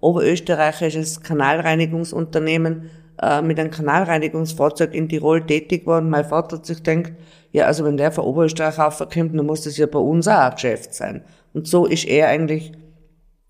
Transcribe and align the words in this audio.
oberösterreichisches 0.00 1.22
Kanalreinigungsunternehmen 1.22 2.90
äh, 3.20 3.42
mit 3.42 3.58
einem 3.58 3.70
Kanalreinigungsfahrzeug 3.70 4.94
in 4.94 5.08
Tirol 5.08 5.44
tätig 5.44 5.86
war. 5.86 5.98
Und 5.98 6.10
mein 6.10 6.24
Vater 6.24 6.56
hat 6.56 6.66
sich 6.66 6.82
gedacht, 6.82 7.12
ja, 7.50 7.66
also 7.66 7.84
wenn 7.84 7.96
der 7.96 8.12
von 8.12 8.24
Oberösterreich 8.24 8.78
aufkommt, 8.78 9.36
dann 9.36 9.46
muss 9.46 9.62
das 9.62 9.76
ja 9.76 9.86
bei 9.86 9.98
uns 9.98 10.28
auch 10.28 10.38
ein 10.38 10.54
Geschäft 10.54 10.94
sein. 10.94 11.24
Und 11.52 11.66
so 11.66 11.86
ist 11.86 12.04
er 12.04 12.28
eigentlich 12.28 12.72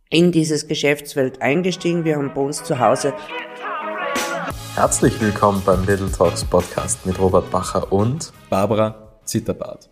in 0.09 0.33
dieses 0.33 0.67
Geschäftsfeld 0.67 1.43
eingestiegen. 1.43 2.07
Wir 2.07 2.17
haben 2.17 2.33
bei 2.35 2.41
uns 2.41 2.65
zu 2.65 2.79
Hause. 2.79 3.13
Herzlich 4.75 5.21
willkommen 5.21 5.63
beim 5.67 5.85
Little 5.85 6.11
Talks 6.11 6.45
Podcast 6.45 7.05
mit 7.05 7.19
Robert 7.19 7.51
Bacher 7.51 7.93
und 7.93 8.33
Barbara 8.49 9.21
Zitterbart. 9.25 9.91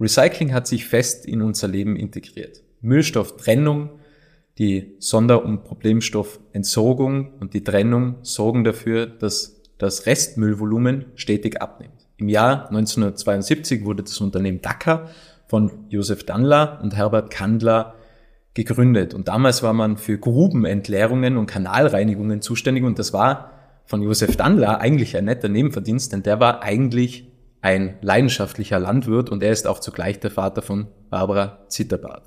Recycling 0.00 0.54
hat 0.54 0.66
sich 0.66 0.86
fest 0.86 1.26
in 1.26 1.42
unser 1.42 1.68
Leben 1.68 1.96
integriert. 1.96 2.62
Müllstofftrennung, 2.80 3.90
die 4.58 4.96
Sonder- 4.98 5.44
und 5.44 5.64
Problemstoffentsorgung 5.64 7.34
und 7.40 7.54
die 7.54 7.62
Trennung 7.62 8.16
sorgen 8.22 8.64
dafür, 8.64 9.06
dass 9.06 9.62
das 9.78 10.06
Restmüllvolumen 10.06 11.06
stetig 11.14 11.62
abnimmt. 11.62 12.08
Im 12.16 12.28
Jahr 12.28 12.68
1972 12.68 13.84
wurde 13.84 14.02
das 14.02 14.20
Unternehmen 14.20 14.60
Dacker 14.60 15.08
von 15.46 15.70
Josef 15.88 16.24
Danler 16.24 16.80
und 16.82 16.96
Herbert 16.96 17.30
Kandler 17.30 17.94
gegründet. 18.54 19.14
Und 19.14 19.28
damals 19.28 19.62
war 19.62 19.72
man 19.72 19.96
für 19.96 20.18
Grubenentleerungen 20.18 21.36
und 21.36 21.46
Kanalreinigungen 21.46 22.42
zuständig 22.42 22.82
und 22.82 22.98
das 22.98 23.12
war 23.12 23.52
von 23.84 24.02
Josef 24.02 24.36
Danler 24.36 24.80
eigentlich 24.80 25.16
ein 25.16 25.26
netter 25.26 25.48
Nebenverdienst, 25.48 26.12
denn 26.12 26.24
der 26.24 26.40
war 26.40 26.62
eigentlich 26.62 27.30
ein 27.60 27.96
leidenschaftlicher 28.02 28.80
Landwirt 28.80 29.30
und 29.30 29.42
er 29.42 29.52
ist 29.52 29.68
auch 29.68 29.78
zugleich 29.78 30.18
der 30.18 30.30
Vater 30.30 30.62
von 30.62 30.88
Barbara 31.10 31.64
Zitterbart. 31.68 32.24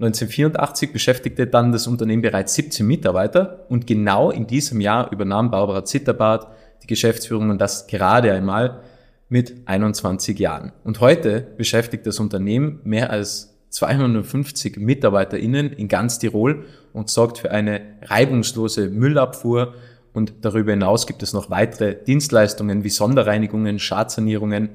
1984 0.00 0.92
beschäftigte 0.92 1.46
dann 1.46 1.70
das 1.70 1.86
Unternehmen 1.86 2.22
bereits 2.22 2.54
17 2.54 2.84
Mitarbeiter 2.84 3.64
und 3.68 3.86
genau 3.86 4.30
in 4.30 4.46
diesem 4.46 4.80
Jahr 4.80 5.12
übernahm 5.12 5.52
Barbara 5.52 5.84
Zitterbart 5.84 6.48
die 6.82 6.88
Geschäftsführung 6.88 7.50
und 7.50 7.60
das 7.60 7.86
gerade 7.86 8.32
einmal 8.32 8.80
mit 9.28 9.54
21 9.66 10.38
Jahren. 10.38 10.72
Und 10.82 11.00
heute 11.00 11.46
beschäftigt 11.56 12.06
das 12.06 12.18
Unternehmen 12.18 12.80
mehr 12.82 13.10
als 13.10 13.54
250 13.70 14.76
MitarbeiterInnen 14.78 15.72
in 15.72 15.88
ganz 15.88 16.18
Tirol 16.18 16.64
und 16.92 17.08
sorgt 17.08 17.38
für 17.38 17.50
eine 17.52 17.80
reibungslose 18.02 18.90
Müllabfuhr 18.90 19.74
und 20.12 20.32
darüber 20.42 20.72
hinaus 20.72 21.06
gibt 21.06 21.22
es 21.22 21.32
noch 21.32 21.50
weitere 21.50 21.96
Dienstleistungen 22.04 22.84
wie 22.84 22.90
Sonderreinigungen, 22.90 23.78
Schadsanierungen 23.78 24.70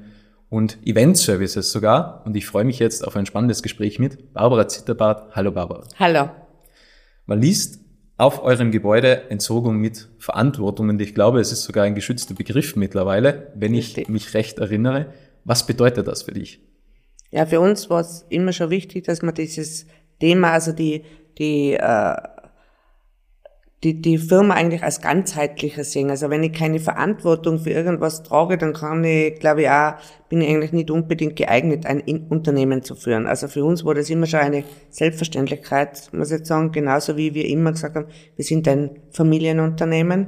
und 0.50 0.78
Event-Services 0.84 1.72
sogar. 1.72 2.22
Und 2.26 2.36
ich 2.36 2.46
freue 2.46 2.64
mich 2.64 2.78
jetzt 2.78 3.06
auf 3.06 3.16
ein 3.16 3.24
spannendes 3.24 3.62
Gespräch 3.62 3.98
mit 3.98 4.34
Barbara 4.34 4.68
Zitterbart. 4.68 5.34
Hallo 5.34 5.52
Barbara. 5.52 5.84
Hallo. 5.98 6.28
Man 7.24 7.40
liest 7.40 7.80
auf 8.18 8.42
eurem 8.42 8.70
Gebäude 8.70 9.30
Entsorgung 9.30 9.78
mit 9.78 10.10
Verantwortung 10.18 10.90
und 10.90 11.00
ich 11.00 11.14
glaube, 11.14 11.40
es 11.40 11.52
ist 11.52 11.62
sogar 11.62 11.84
ein 11.84 11.94
geschützter 11.94 12.34
Begriff 12.34 12.76
mittlerweile, 12.76 13.50
wenn 13.54 13.72
ich 13.72 13.96
Richtig. 13.96 14.10
mich 14.10 14.34
recht 14.34 14.58
erinnere. 14.58 15.06
Was 15.44 15.64
bedeutet 15.64 16.06
das 16.06 16.24
für 16.24 16.32
dich? 16.32 16.60
Ja, 17.30 17.46
für 17.46 17.60
uns 17.60 17.88
war 17.88 18.00
es 18.00 18.26
immer 18.28 18.52
schon 18.52 18.68
wichtig, 18.68 19.04
dass 19.04 19.22
man 19.22 19.34
dieses 19.34 19.86
Thema, 20.18 20.50
also 20.50 20.72
die, 20.72 21.04
die 21.38 21.74
äh, 21.74 22.16
die, 23.82 24.02
die 24.02 24.18
Firma 24.18 24.54
eigentlich 24.54 24.82
als 24.82 25.00
ganzheitlicher 25.00 25.84
sehen. 25.84 26.10
Also 26.10 26.28
wenn 26.28 26.42
ich 26.42 26.52
keine 26.52 26.80
Verantwortung 26.80 27.58
für 27.58 27.70
irgendwas 27.70 28.22
trage, 28.22 28.58
dann 28.58 28.74
kann 28.74 29.02
ich, 29.04 29.40
glaube 29.40 29.62
ich, 29.62 29.70
auch, 29.70 29.94
bin 30.28 30.42
ich 30.42 30.50
eigentlich 30.50 30.72
nicht 30.72 30.90
unbedingt 30.90 31.36
geeignet, 31.36 31.86
ein 31.86 32.02
Unternehmen 32.28 32.82
zu 32.82 32.94
führen. 32.94 33.26
Also 33.26 33.48
für 33.48 33.64
uns 33.64 33.84
war 33.84 33.94
das 33.94 34.10
immer 34.10 34.26
schon 34.26 34.40
eine 34.40 34.64
Selbstverständlichkeit, 34.90 36.10
muss 36.12 36.30
ich 36.30 36.44
sagen, 36.44 36.72
genauso 36.72 37.16
wie 37.16 37.32
wir 37.32 37.46
immer 37.46 37.72
gesagt 37.72 37.96
haben, 37.96 38.06
wir 38.36 38.44
sind 38.44 38.68
ein 38.68 38.90
Familienunternehmen. 39.12 40.24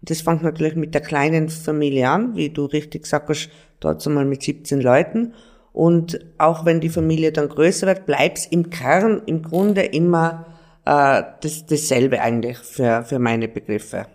Und 0.00 0.10
das 0.10 0.22
fängt 0.22 0.42
natürlich 0.42 0.74
mit 0.74 0.94
der 0.94 1.02
kleinen 1.02 1.50
Familie 1.50 2.08
an, 2.08 2.34
wie 2.34 2.48
du 2.48 2.64
richtig 2.64 3.02
gesagt 3.02 3.28
hast, 3.28 3.50
dort 3.80 4.06
einmal 4.06 4.24
mit 4.24 4.42
17 4.42 4.80
Leuten. 4.80 5.34
Und 5.74 6.18
auch 6.38 6.64
wenn 6.64 6.80
die 6.80 6.88
Familie 6.88 7.30
dann 7.30 7.50
größer 7.50 7.86
wird, 7.86 8.06
bleibt's 8.06 8.46
im 8.46 8.70
Kern 8.70 9.20
im 9.26 9.42
Grunde 9.42 9.82
immer 9.82 10.46
äh, 10.86 11.22
das, 11.40 11.66
dasselbe 11.66 12.20
eigentlich 12.20 12.58
für, 12.58 13.02
für 13.04 13.18
meine 13.18 13.48
Begriffe. 13.48 14.06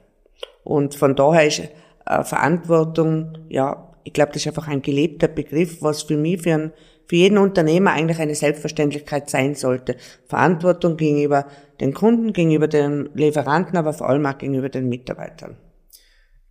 Und 0.64 0.96
von 0.96 1.16
daher 1.16 1.48
ist 1.48 1.60
äh, 1.60 2.24
Verantwortung, 2.24 3.38
ja, 3.50 3.94
ich 4.04 4.14
glaube, 4.14 4.32
das 4.32 4.42
ist 4.44 4.48
einfach 4.48 4.68
ein 4.68 4.82
gelebter 4.82 5.28
Begriff, 5.28 5.82
was 5.82 6.04
für 6.04 6.18
mich, 6.18 6.42
für, 6.42 6.54
ein, 6.54 6.74
für 7.08 7.16
jeden 7.18 7.38
Unternehmer 7.38 7.92
eigentlich 7.92 8.20
eine 8.20 8.36
Selbstverständlichkeit 8.36 9.30
sein 9.30 9.54
sollte. 9.54 9.96
Verantwortung 10.26 10.98
gegenüber 10.98 11.46
den 11.80 11.94
Kunden, 11.94 12.34
gegenüber 12.34 12.68
den 12.68 13.10
Lieferanten, 13.14 13.78
aber 13.78 13.94
vor 13.94 14.10
allem 14.10 14.26
auch 14.26 14.38
gegenüber 14.38 14.70
den 14.70 14.90
Mitarbeitern. 14.90 15.58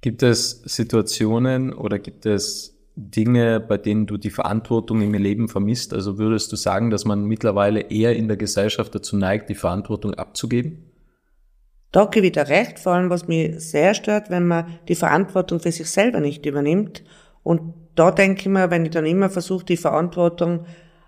Gibt 0.00 0.22
es 0.22 0.62
Situationen 0.64 1.72
oder 1.72 1.98
gibt 1.98 2.24
es 2.24 2.79
Dinge, 3.08 3.60
bei 3.60 3.78
denen 3.78 4.06
du 4.06 4.16
die 4.16 4.30
Verantwortung 4.30 5.00
im 5.00 5.14
Leben 5.14 5.48
vermisst? 5.48 5.94
Also 5.94 6.18
würdest 6.18 6.52
du 6.52 6.56
sagen, 6.56 6.90
dass 6.90 7.04
man 7.04 7.24
mittlerweile 7.24 7.80
eher 7.80 8.14
in 8.14 8.28
der 8.28 8.36
Gesellschaft 8.36 8.94
dazu 8.94 9.16
neigt, 9.16 9.48
die 9.48 9.54
Verantwortung 9.54 10.14
abzugeben? 10.14 10.84
Da 11.92 12.04
gebe 12.04 12.26
ich 12.26 12.32
dir 12.32 12.48
recht, 12.48 12.78
vor 12.78 12.92
allem 12.92 13.10
was 13.10 13.26
mich 13.26 13.58
sehr 13.58 13.94
stört, 13.94 14.30
wenn 14.30 14.46
man 14.46 14.78
die 14.88 14.94
Verantwortung 14.94 15.58
für 15.58 15.72
sich 15.72 15.90
selber 15.90 16.20
nicht 16.20 16.46
übernimmt. 16.46 17.02
Und 17.42 17.74
da 17.96 18.10
denke 18.10 18.42
ich 18.42 18.46
mir, 18.46 18.70
wenn 18.70 18.84
ich 18.84 18.92
dann 18.92 19.06
immer 19.06 19.28
versuche, 19.28 19.64
die 19.64 19.76
Verantwortung 19.76 20.66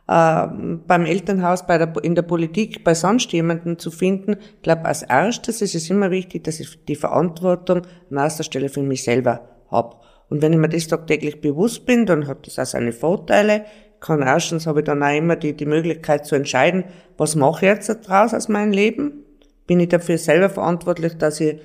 äh, 0.09 0.47
beim 0.86 1.04
Elternhaus, 1.06 1.66
bei 1.66 1.78
der, 1.78 1.92
in 2.03 2.14
der 2.14 2.22
Politik, 2.22 2.82
bei 2.82 2.94
sonst 2.94 3.32
jemanden 3.32 3.78
zu 3.78 3.91
finden, 3.91 4.36
ich 4.56 4.62
glaube, 4.62 4.84
als 4.86 5.03
erstes 5.03 5.62
ist 5.62 5.74
es 5.74 5.88
immer 5.88 6.10
wichtig, 6.10 6.42
dass 6.44 6.59
ich 6.59 6.84
die 6.84 6.97
Verantwortung 6.97 7.82
an 8.10 8.16
erster 8.16 8.42
Stelle 8.42 8.69
für 8.69 8.82
mich 8.82 9.04
selber 9.04 9.48
habe. 9.70 9.97
Und 10.32 10.41
wenn 10.41 10.54
ich 10.54 10.59
mir 10.59 10.70
das 10.70 10.87
tagtäglich 10.87 11.43
bewusst 11.43 11.84
bin, 11.84 12.06
dann 12.06 12.26
hat 12.26 12.47
das 12.47 12.59
auch 12.59 12.65
seine 12.65 12.93
Vorteile. 12.93 13.66
Kann 14.00 14.22
erstens 14.22 14.66
habe 14.66 14.81
ich 14.81 14.87
dann 14.87 15.03
auch 15.03 15.15
immer 15.15 15.37
die, 15.37 15.53
die 15.53 15.66
Möglichkeit 15.66 16.25
zu 16.25 16.37
entscheiden, 16.37 16.84
was 17.19 17.37
mache 17.37 17.66
ich 17.66 17.70
jetzt 17.70 18.09
daraus 18.09 18.32
aus 18.32 18.48
meinem 18.48 18.72
Leben? 18.72 19.25
Bin 19.66 19.78
ich 19.78 19.91
dafür 19.91 20.16
selber 20.16 20.48
verantwortlich, 20.48 21.19
dass 21.19 21.38
ich 21.38 21.60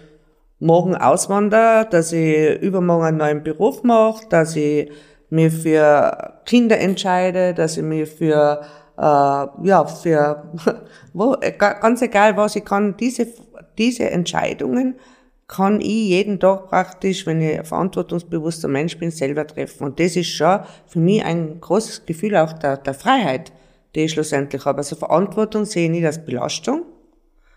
morgen 0.59 0.97
auswandere, 0.97 1.88
dass 1.89 2.11
ich 2.11 2.61
übermorgen 2.61 3.06
einen 3.06 3.17
neuen 3.19 3.44
Beruf 3.44 3.83
mache, 3.83 4.27
dass 4.27 4.53
ich 4.57 4.91
mir 5.29 5.50
für 5.50 6.41
Kinder 6.45 6.77
entscheide, 6.77 7.53
dass 7.53 7.77
ich 7.77 7.83
mir 7.83 8.06
für 8.06 8.63
äh, 8.97 9.01
ja 9.01 9.85
für 9.85 10.44
wo, 11.13 11.38
ganz 11.57 12.01
egal 12.01 12.35
was 12.35 12.57
ich 12.57 12.66
kann 12.66 12.97
diese 12.97 13.27
diese 13.77 14.09
Entscheidungen 14.09 14.95
kann 15.47 15.80
ich 15.80 16.09
jeden 16.09 16.40
Tag 16.40 16.68
praktisch, 16.68 17.25
wenn 17.25 17.41
ich 17.41 17.58
ein 17.58 17.66
verantwortungsbewusster 17.66 18.68
Mensch 18.68 18.97
bin, 18.97 19.12
selber 19.12 19.47
treffen. 19.47 19.85
Und 19.85 20.00
das 20.00 20.16
ist 20.18 20.28
schon 20.28 20.59
für 20.85 21.00
mich 21.00 21.24
ein 21.24 21.62
großes 21.62 22.06
Gefühl 22.06 22.35
auch 22.35 22.53
der, 22.53 22.78
der 22.78 22.94
Freiheit, 22.94 23.53
die 23.96 24.02
ich 24.02 24.12
schlussendlich 24.12 24.66
habe. 24.66 24.80
Also 24.80 24.97
Verantwortung 24.97 25.66
sehe 25.66 25.86
ich 25.86 25.91
nicht 25.91 26.06
als 26.06 26.24
Belastung, 26.25 26.84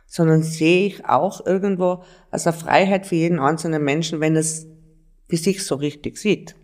sondern 0.06 0.42
sehe 0.42 0.86
ich 0.86 1.04
auch 1.04 1.44
irgendwo 1.44 2.04
als 2.30 2.46
eine 2.46 2.56
Freiheit 2.56 3.06
für 3.06 3.16
jeden 3.16 3.40
einzelnen 3.40 3.82
Menschen, 3.82 4.20
wenn 4.20 4.36
es 4.36 4.66
für 5.28 5.36
sich 5.36 5.64
so 5.64 5.74
richtig 5.74 6.16
sieht. 6.16 6.54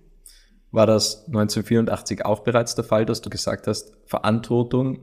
War 0.70 0.86
das 0.86 1.24
1984 1.26 2.24
auch 2.24 2.40
bereits 2.40 2.74
der 2.74 2.84
Fall, 2.84 3.04
dass 3.04 3.20
du 3.20 3.30
gesagt 3.30 3.66
hast, 3.66 3.94
Verantwortung 4.04 5.00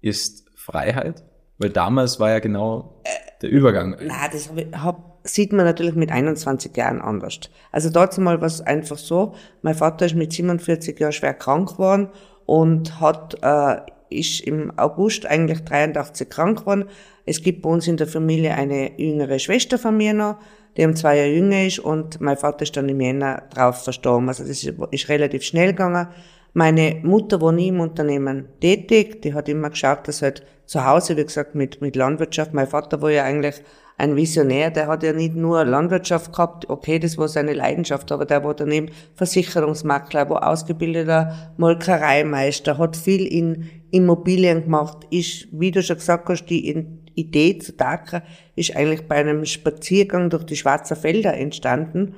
ist 0.00 0.46
Freiheit? 0.54 1.22
Weil 1.58 1.70
damals 1.70 2.20
war 2.20 2.30
ja 2.30 2.38
genau 2.38 3.02
der 3.42 3.50
Übergang. 3.50 3.96
Na, 4.02 4.28
das 4.30 4.48
habe 4.48 4.62
ich, 4.62 4.76
hab 4.76 5.15
sieht 5.26 5.52
man 5.52 5.64
natürlich 5.64 5.94
mit 5.94 6.10
21 6.10 6.76
Jahren 6.76 7.00
anders. 7.00 7.40
Also 7.72 7.90
dazu 7.90 8.20
mal 8.20 8.40
was 8.40 8.60
einfach 8.60 8.98
so. 8.98 9.34
Mein 9.62 9.74
Vater 9.74 10.06
ist 10.06 10.14
mit 10.14 10.32
47 10.32 10.98
Jahren 10.98 11.12
schwer 11.12 11.34
krank 11.34 11.72
geworden 11.72 12.08
und 12.46 13.00
hat, 13.00 13.36
äh, 13.42 13.80
ist 14.08 14.40
im 14.40 14.76
August 14.78 15.26
eigentlich 15.26 15.64
83 15.64 16.28
krank 16.28 16.60
geworden. 16.60 16.84
Es 17.24 17.42
gibt 17.42 17.62
bei 17.62 17.70
uns 17.70 17.88
in 17.88 17.96
der 17.96 18.06
Familie 18.06 18.54
eine 18.54 18.98
jüngere 19.00 19.38
Schwester 19.38 19.78
von 19.78 19.96
mir 19.96 20.14
noch, 20.14 20.36
die 20.76 20.84
um 20.84 20.94
zwei 20.94 21.16
Jahre 21.16 21.30
jünger 21.30 21.66
ist 21.66 21.80
und 21.80 22.20
mein 22.20 22.36
Vater 22.36 22.62
ist 22.62 22.76
dann 22.76 22.88
im 22.88 23.00
Jänner 23.00 23.42
drauf 23.52 23.82
verstorben. 23.82 24.28
Also 24.28 24.44
das 24.44 24.62
ist, 24.62 24.74
ist 24.90 25.08
relativ 25.08 25.42
schnell 25.42 25.68
gegangen. 25.68 26.08
Meine 26.58 27.00
Mutter 27.02 27.42
war 27.42 27.52
nie 27.52 27.68
im 27.68 27.80
Unternehmen 27.80 28.48
tätig, 28.62 29.20
die 29.20 29.34
hat 29.34 29.46
immer 29.46 29.68
geschaut, 29.68 30.08
dass 30.08 30.22
halt 30.22 30.42
zu 30.64 30.86
Hause, 30.86 31.14
wie 31.18 31.24
gesagt, 31.24 31.54
mit, 31.54 31.82
mit 31.82 31.96
Landwirtschaft, 31.96 32.54
mein 32.54 32.66
Vater 32.66 33.02
war 33.02 33.10
ja 33.10 33.24
eigentlich 33.24 33.56
ein 33.98 34.16
Visionär, 34.16 34.70
der 34.70 34.86
hat 34.86 35.02
ja 35.02 35.12
nicht 35.12 35.34
nur 35.34 35.66
Landwirtschaft 35.66 36.32
gehabt, 36.32 36.70
okay, 36.70 36.98
das 36.98 37.18
war 37.18 37.28
seine 37.28 37.52
Leidenschaft, 37.52 38.10
aber 38.10 38.24
der 38.24 38.42
war 38.42 38.54
daneben 38.54 38.88
Versicherungsmakler, 39.16 40.30
war 40.30 40.48
ausgebildeter 40.48 41.52
Molkereimeister, 41.58 42.78
hat 42.78 42.96
viel 42.96 43.26
in 43.26 43.68
Immobilien 43.90 44.62
gemacht, 44.62 45.06
ist, 45.10 45.48
wie 45.52 45.72
du 45.72 45.82
schon 45.82 45.96
gesagt 45.96 46.26
hast, 46.30 46.46
die 46.46 46.86
Idee 47.16 47.58
zu 47.58 47.74
Dakar 47.74 48.22
ist 48.54 48.74
eigentlich 48.74 49.06
bei 49.06 49.16
einem 49.16 49.44
Spaziergang 49.44 50.30
durch 50.30 50.44
die 50.44 50.56
Schwarzer 50.56 50.96
Felder 50.96 51.34
entstanden, 51.34 52.14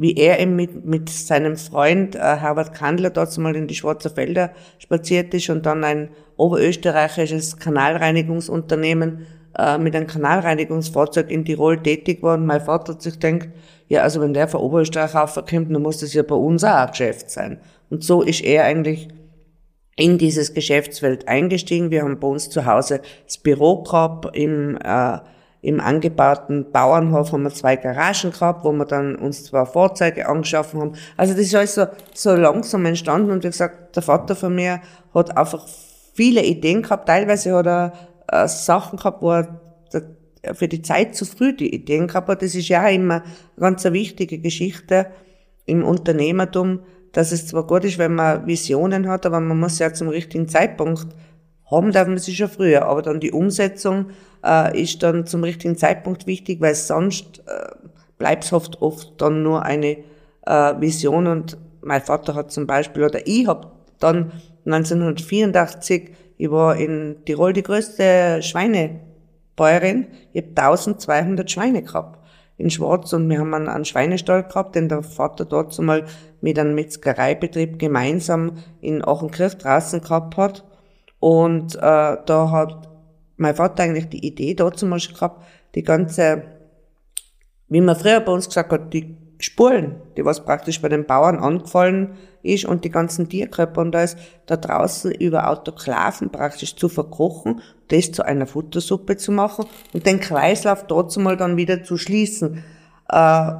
wie 0.00 0.16
er 0.16 0.40
eben 0.40 0.56
mit, 0.56 0.86
mit 0.86 1.10
seinem 1.10 1.58
Freund 1.58 2.14
äh, 2.14 2.20
Herbert 2.20 2.72
Kandler 2.72 3.10
dort 3.10 3.36
mal 3.36 3.54
in 3.54 3.66
die 3.66 3.74
Schwarzer 3.74 4.08
Felder 4.08 4.50
spaziert 4.78 5.34
ist 5.34 5.50
und 5.50 5.66
dann 5.66 5.84
ein 5.84 6.08
oberösterreichisches 6.38 7.58
Kanalreinigungsunternehmen 7.58 9.26
äh, 9.58 9.76
mit 9.76 9.94
einem 9.94 10.06
Kanalreinigungsfahrzeug 10.06 11.30
in 11.30 11.44
Tirol 11.44 11.82
tätig 11.82 12.22
war 12.22 12.38
und 12.38 12.46
mein 12.46 12.62
Vater 12.62 12.94
hat 12.94 13.02
sich 13.02 13.18
denkt, 13.18 13.50
ja, 13.88 14.00
also 14.00 14.22
wenn 14.22 14.32
der 14.32 14.48
von 14.48 14.62
Oberösterreich 14.62 15.14
aufkommt, 15.14 15.70
dann 15.70 15.82
muss 15.82 15.98
das 15.98 16.14
ja 16.14 16.22
bei 16.22 16.34
uns 16.34 16.64
auch 16.64 16.70
ein 16.70 16.90
Geschäft 16.92 17.30
sein. 17.30 17.60
Und 17.90 18.02
so 18.02 18.22
ist 18.22 18.42
er 18.42 18.64
eigentlich 18.64 19.08
in 19.96 20.16
dieses 20.16 20.54
Geschäftsfeld 20.54 21.28
eingestiegen. 21.28 21.90
Wir 21.90 22.04
haben 22.04 22.18
bei 22.18 22.28
uns 22.28 22.48
zu 22.48 22.64
Hause 22.64 23.02
das 23.26 23.36
Büro 23.36 23.82
gehabt 23.82 24.34
im 24.34 24.78
äh, 24.82 25.18
im 25.62 25.80
angebauten 25.80 26.70
Bauernhof 26.72 27.32
haben 27.32 27.42
wir 27.42 27.50
zwei 27.50 27.76
Garagen 27.76 28.32
gehabt, 28.32 28.64
wo 28.64 28.72
wir 28.72 28.86
dann 28.86 29.16
uns 29.16 29.44
zwei 29.44 29.66
Fahrzeuge 29.66 30.26
angeschaffen 30.26 30.80
haben. 30.80 30.92
Also 31.16 31.34
das 31.34 31.42
ist 31.42 31.54
alles 31.54 31.74
so, 31.74 31.86
so 32.14 32.34
langsam 32.34 32.86
entstanden 32.86 33.30
und 33.30 33.44
wie 33.44 33.48
gesagt, 33.48 33.94
der 33.94 34.02
Vater 34.02 34.34
von 34.34 34.54
mir 34.54 34.80
hat 35.12 35.36
einfach 35.36 35.66
viele 36.14 36.42
Ideen 36.42 36.82
gehabt. 36.82 37.06
Teilweise 37.06 37.54
hat 37.54 37.66
er 37.66 37.92
äh, 38.28 38.48
Sachen 38.48 38.98
gehabt, 38.98 39.20
wo 39.20 39.32
er 39.32 39.60
für 40.54 40.68
die 40.68 40.80
Zeit 40.80 41.14
zu 41.14 41.26
früh 41.26 41.54
die 41.54 41.74
Ideen 41.74 42.06
gehabt 42.06 42.28
hat. 42.28 42.42
Das 42.42 42.54
ist 42.54 42.68
ja 42.68 42.84
auch 42.84 42.92
immer 42.92 43.16
eine 43.16 43.22
ganz 43.58 43.84
wichtige 43.84 44.38
Geschichte 44.38 45.06
im 45.66 45.84
Unternehmertum, 45.84 46.80
dass 47.12 47.32
es 47.32 47.46
zwar 47.46 47.66
gut 47.66 47.84
ist, 47.84 47.98
wenn 47.98 48.14
man 48.14 48.46
Visionen 48.46 49.08
hat, 49.08 49.26
aber 49.26 49.40
man 49.40 49.58
muss 49.58 49.78
ja 49.78 49.92
zum 49.92 50.08
richtigen 50.08 50.48
Zeitpunkt 50.48 51.08
haben 51.70 51.92
darf 51.92 52.08
man 52.08 52.18
sie 52.18 52.34
schon 52.34 52.48
früher, 52.48 52.86
aber 52.86 53.02
dann 53.02 53.20
die 53.20 53.30
Umsetzung 53.30 54.06
äh, 54.44 54.80
ist 54.80 55.02
dann 55.02 55.26
zum 55.26 55.44
richtigen 55.44 55.76
Zeitpunkt 55.76 56.26
wichtig, 56.26 56.60
weil 56.60 56.74
sonst 56.74 57.42
äh, 57.46 57.70
bleibt 58.18 58.44
es 58.44 58.52
oft, 58.52 58.80
oft 58.82 59.20
dann 59.20 59.42
nur 59.42 59.62
eine 59.64 59.98
äh, 60.46 60.80
Vision 60.80 61.26
und 61.26 61.56
mein 61.82 62.02
Vater 62.02 62.34
hat 62.34 62.52
zum 62.52 62.66
Beispiel, 62.66 63.04
oder 63.04 63.26
ich 63.26 63.46
habe 63.46 63.72
dann 63.98 64.32
1984, 64.66 66.10
ich 66.36 66.50
war 66.50 66.76
in 66.76 67.16
Tirol 67.24 67.52
die 67.52 67.62
größte 67.62 68.42
Schweinebäuerin, 68.42 70.08
ich 70.32 70.42
habe 70.42 70.50
1200 70.54 71.50
Schweine 71.50 71.82
gehabt 71.82 72.20
in 72.60 72.68
Schwarz 72.68 73.14
und 73.14 73.28
wir 73.30 73.38
haben 73.38 73.54
einen, 73.54 73.68
einen 73.68 73.86
Schweinestall 73.86 74.42
gehabt, 74.42 74.74
den 74.74 74.90
der 74.90 75.02
Vater 75.02 75.46
dort 75.46 75.72
zumal 75.72 76.04
mit 76.42 76.58
einem 76.58 76.74
Metzgereibetrieb 76.74 77.78
gemeinsam 77.78 78.58
in 78.82 79.02
Achenkirch 79.02 79.56
draußen 79.56 80.02
gehabt 80.02 80.36
hat. 80.36 80.64
Und 81.20 81.76
äh, 81.76 81.78
da 81.80 82.50
hat 82.50 82.89
mein 83.40 83.54
Vater 83.54 83.82
eigentlich 83.82 84.08
die 84.08 84.26
Idee 84.26 84.54
dazu 84.54 84.86
mal 84.86 85.00
schon 85.00 85.14
gehabt, 85.14 85.42
die 85.74 85.82
ganze, 85.82 86.42
wie 87.68 87.80
man 87.80 87.96
früher 87.96 88.20
bei 88.20 88.32
uns 88.32 88.46
gesagt 88.46 88.70
hat, 88.70 88.92
die 88.92 89.16
Spuren, 89.38 89.96
die 90.16 90.24
was 90.26 90.44
praktisch 90.44 90.82
bei 90.82 90.90
den 90.90 91.06
Bauern 91.06 91.38
angefallen 91.38 92.18
ist 92.42 92.66
und 92.66 92.84
die 92.84 92.90
ganzen 92.90 93.30
Tierkörper 93.30 93.80
und 93.80 93.96
alles 93.96 94.16
da 94.44 94.58
draußen 94.58 95.12
über 95.12 95.48
Autoklaven 95.48 96.30
praktisch 96.30 96.76
zu 96.76 96.90
verkochen, 96.90 97.62
das 97.88 98.12
zu 98.12 98.22
einer 98.22 98.46
Futtersuppe 98.46 99.16
zu 99.16 99.32
machen 99.32 99.64
und 99.94 100.04
den 100.04 100.20
Kreislauf 100.20 100.86
dazu 100.86 101.18
mal 101.20 101.38
dann 101.38 101.56
wieder 101.56 101.82
zu 101.82 101.96
schließen. 101.96 102.62
Äh, 103.08 103.52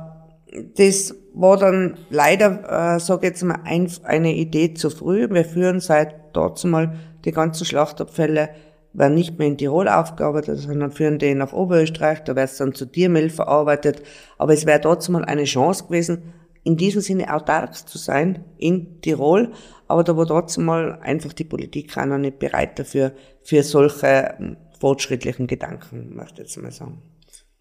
das 0.77 1.15
war 1.33 1.57
dann 1.57 1.97
leider, 2.11 2.97
äh, 2.97 3.01
sage 3.01 3.29
jetzt 3.29 3.43
mal, 3.43 3.61
ein, 3.65 3.91
eine 4.03 4.35
Idee 4.35 4.75
zu 4.75 4.91
früh. 4.91 5.27
Wir 5.31 5.45
führen 5.47 5.81
seit 5.81 6.37
dazu 6.37 6.67
mal 6.67 6.97
die 7.25 7.33
ganzen 7.33 7.65
Schlachtabfälle 7.65 8.51
werden 8.93 9.15
nicht 9.15 9.39
mehr 9.39 9.49
in 9.49 9.59
Tirol 9.59 9.89
aufgearbeitet, 9.89 10.59
sondern 10.59 10.93
führen 10.93 11.19
die 11.19 11.35
nach 11.35 11.53
Oberösterreich, 11.53 12.25
da 12.25 12.35
wird 12.35 12.51
es 12.51 12.57
dann 12.57 12.75
zu 12.75 12.87
Tiermehl 12.87 13.31
verarbeitet. 13.31 14.03
Aber 14.39 14.53
es 14.53 14.67
wäre 14.67 14.81
trotzdem 14.81 15.15
mal 15.15 15.25
eine 15.25 15.45
Chance 15.45 15.85
gewesen, 15.85 16.35
in 16.63 16.77
diesem 16.77 17.01
Sinne 17.01 17.33
autark 17.33 17.75
zu 17.89 17.99
sein 17.99 18.45
in 18.59 19.01
Tirol. 19.01 19.53
Aber 19.89 20.05
da 20.05 20.17
war 20.17 20.27
trotzdem 20.27 20.65
mal 20.65 20.99
einfach 21.01 21.33
die 21.33 21.45
Politik 21.45 21.97
auch 21.97 22.07
noch 22.07 22.19
nicht 22.19 22.39
bereit 22.39 22.79
dafür, 22.79 23.13
für 23.43 23.63
solche 23.63 24.35
hm, 24.37 24.57
fortschrittlichen 24.79 25.47
Gedanken, 25.47 26.15
möchte 26.15 26.43
ich 26.43 26.49
jetzt 26.49 26.63
mal 26.63 26.71
sagen. 26.71 27.03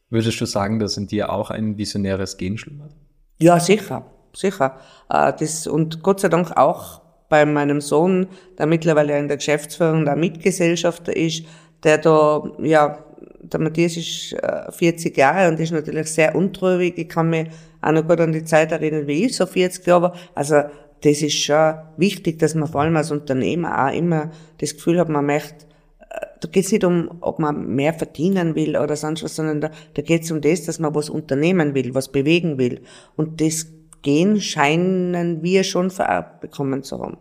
Würdest 0.09 0.41
du 0.41 0.45
sagen, 0.45 0.79
dass 0.79 0.97
in 0.97 1.07
dir 1.07 1.31
auch 1.31 1.51
ein 1.51 1.77
visionäres 1.77 2.37
Gen 2.37 2.57
schlummert? 2.57 2.95
Ja, 3.37 3.59
sicher, 3.59 4.05
sicher. 4.33 4.79
Äh, 5.09 5.33
das, 5.39 5.67
und 5.67 6.01
Gott 6.01 6.19
sei 6.19 6.29
Dank 6.29 6.57
auch 6.57 7.01
bei 7.29 7.45
meinem 7.45 7.79
Sohn, 7.79 8.27
der 8.57 8.65
mittlerweile 8.65 9.17
in 9.17 9.27
der 9.27 9.37
Geschäftsführung 9.37 10.03
der 10.03 10.15
Mitgesellschafter 10.15 11.15
ist, 11.15 11.45
der 11.83 11.99
da, 11.99 12.43
ja, 12.61 13.05
der 13.41 13.59
Matthias 13.59 13.95
ist 13.95 14.35
40 14.71 15.17
äh, 15.17 15.19
Jahre 15.19 15.49
und 15.49 15.59
ist 15.59 15.71
natürlich 15.71 16.07
sehr 16.11 16.35
untrübig. 16.35 16.97
Ich 16.97 17.09
kann 17.09 17.29
mich 17.29 17.47
auch 17.81 17.91
noch 17.91 18.07
gut 18.07 18.19
an 18.19 18.33
die 18.33 18.43
Zeit 18.43 18.71
erinnern, 18.71 19.07
wie 19.07 19.25
ich 19.25 19.35
so 19.35 19.45
40 19.45 19.85
Jahre 19.87 20.01
war. 20.01 20.15
Also, 20.35 20.63
das 21.01 21.21
ist 21.21 21.35
schon 21.35 21.75
wichtig, 21.95 22.39
dass 22.39 22.55
man 22.55 22.67
vor 22.67 22.81
allem 22.81 22.97
als 22.97 23.11
Unternehmer 23.11 23.87
auch 23.87 23.93
immer 23.93 24.31
das 24.57 24.75
Gefühl 24.75 24.99
hat, 24.99 25.07
man 25.07 25.25
möchte, 25.25 25.65
äh, 26.09 26.25
da 26.41 26.49
geht 26.49 26.65
es 26.65 26.71
nicht 26.71 26.83
um, 26.83 27.09
ob 27.21 27.39
man 27.39 27.73
mehr 27.73 27.93
verdienen 27.93 28.55
will 28.55 28.75
oder 28.75 28.97
sonst 28.97 29.23
was, 29.23 29.35
sondern 29.35 29.61
da, 29.61 29.71
da 29.93 30.01
geht 30.01 30.23
es 30.23 30.31
um 30.31 30.41
das, 30.41 30.65
dass 30.65 30.79
man 30.79 30.93
was 30.93 31.09
unternehmen 31.09 31.73
will, 31.73 31.95
was 31.95 32.11
bewegen 32.11 32.57
will. 32.57 32.81
Und 33.15 33.39
das 33.39 33.67
Gen 34.01 34.39
scheinen 34.41 35.43
wir 35.43 35.63
schon 35.63 35.89
vererbt 35.91 36.41
bekommen 36.41 36.83
zu 36.83 36.99
haben. 36.99 37.17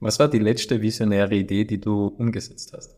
Was 0.00 0.18
war 0.18 0.28
die 0.28 0.38
letzte 0.38 0.80
visionäre 0.80 1.34
Idee, 1.34 1.64
die 1.64 1.80
du 1.80 2.06
umgesetzt 2.06 2.72
hast? 2.76 2.94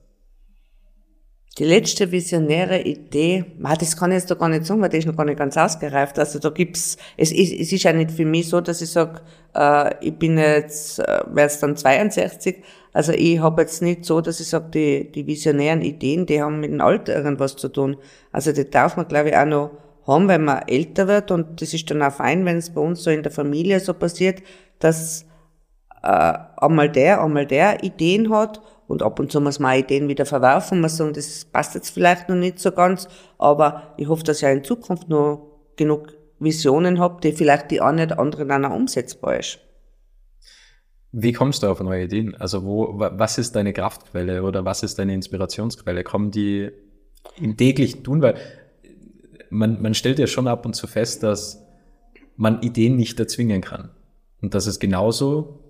Die 1.59 1.65
letzte 1.65 2.13
visionäre 2.13 2.81
Idee, 2.81 3.45
das 3.59 3.97
kann 3.97 4.13
ich 4.13 4.19
jetzt 4.19 4.31
da 4.31 4.37
gar 4.37 4.49
nicht 4.49 4.65
sagen, 4.65 4.81
weil 4.81 4.89
die 4.89 4.99
ist 4.99 5.07
noch 5.07 5.17
gar 5.17 5.25
nicht 5.25 5.39
ganz 5.39 5.57
ausgereift. 5.57 6.19
Also 6.19 6.39
da 6.39 6.51
gibt's, 6.51 6.97
es 7.17 7.33
ist, 7.33 7.53
es 7.53 7.73
ist 7.73 7.83
ja 7.83 7.93
nicht 7.93 8.13
für 8.13 8.25
mich 8.25 8.49
so, 8.49 8.61
dass 8.61 8.81
ich 8.81 8.91
sage, 8.91 9.21
äh, 9.55 9.93
ich 10.01 10.15
bin 10.15 10.39
jetzt, 10.39 11.01
äh, 11.01 11.23
jetzt 11.37 11.63
dann 11.63 11.77
62. 11.77 12.63
Also 12.93 13.13
ich 13.13 13.41
habe 13.41 13.63
jetzt 13.63 13.83
nicht 13.83 14.05
so, 14.05 14.21
dass 14.21 14.39
ich 14.39 14.49
sage, 14.49 14.71
die, 14.73 15.13
die 15.13 15.27
visionären 15.27 15.83
Ideen, 15.83 16.25
die 16.25 16.41
haben 16.41 16.61
mit 16.61 16.71
dem 16.71 16.81
Alter 16.81 17.17
irgendwas 17.17 17.57
zu 17.57 17.69
tun. 17.69 17.97
Also 18.31 18.53
die 18.53 18.71
darf 18.71 18.97
man, 18.97 19.09
glaube 19.09 19.31
ich, 19.31 19.37
auch 19.37 19.45
noch 19.45 19.71
haben, 20.07 20.29
wenn 20.29 20.45
man 20.45 20.63
älter 20.67 21.09
wird 21.09 21.31
und 21.31 21.61
das 21.61 21.75
ist 21.75 21.91
dann 21.91 22.03
auch 22.03 22.13
fein, 22.13 22.45
wenn 22.45 22.57
es 22.57 22.71
bei 22.71 22.81
uns 22.81 23.03
so 23.03 23.11
in 23.11 23.23
der 23.23 23.33
Familie 23.33 23.81
so 23.81 23.95
passiert, 23.95 24.43
dass 24.79 25.27
äh, 26.03 26.35
einmal 26.57 26.91
der, 26.91 27.23
einmal 27.23 27.47
der 27.47 27.83
Ideen 27.85 28.33
hat 28.33 28.61
und 28.87 29.03
ab 29.03 29.21
und 29.21 29.31
zu 29.31 29.41
muss 29.41 29.59
man 29.59 29.79
Ideen 29.79 30.09
wieder 30.09 30.27
verwerfen, 30.27 30.81
man 30.81 30.91
sagen, 30.91 31.13
das 31.13 31.45
passt 31.45 31.75
jetzt 31.75 31.91
vielleicht 31.91 32.29
noch 32.29 32.37
nicht 32.37 32.59
so 32.59 32.73
ganz, 32.73 33.09
aber 33.39 33.95
ich 33.97 34.09
hoffe, 34.09 34.25
dass 34.25 34.43
ich 34.43 34.49
in 34.49 34.65
Zukunft 34.65 35.09
noch 35.09 35.61
genug 35.77 36.15
Visionen 36.39 36.99
habe, 36.99 37.21
die 37.21 37.33
vielleicht 37.33 37.71
die 37.71 37.81
eine 37.81 38.05
oder 38.05 38.19
andere 38.19 38.47
dann 38.47 38.65
auch 38.65 38.75
umsetzbar 38.75 39.39
ist. 39.39 39.61
Wie 41.13 41.33
kommst 41.33 41.63
du 41.63 41.67
auf 41.69 41.81
neue 41.81 42.05
Ideen? 42.05 42.35
Also 42.37 42.65
wo, 42.65 42.95
was 42.97 43.37
ist 43.37 43.57
deine 43.57 43.73
Kraftquelle 43.73 44.43
oder 44.43 44.65
was 44.65 44.83
ist 44.83 44.99
deine 44.99 45.15
Inspirationsquelle? 45.15 46.05
Kommen 46.05 46.31
die 46.31 46.71
im 47.37 47.57
täglichen 47.57 48.05
Tun? 48.05 48.23
Weil 48.23 48.37
man, 49.51 49.83
man 49.83 49.95
stellt 49.95 50.19
ja 50.19 50.27
schon 50.27 50.49
ab 50.49 50.65
und 50.65 50.75
zu 50.75 50.87
fest, 50.87 51.23
dass 51.23 51.65
man 52.37 52.63
Ideen 52.63 52.97
nicht 52.97 53.19
erzwingen 53.21 53.61
kann. 53.61 53.91
Und 54.41 54.55
dass 54.55 54.67
es 54.67 54.79
genauso 54.79 55.61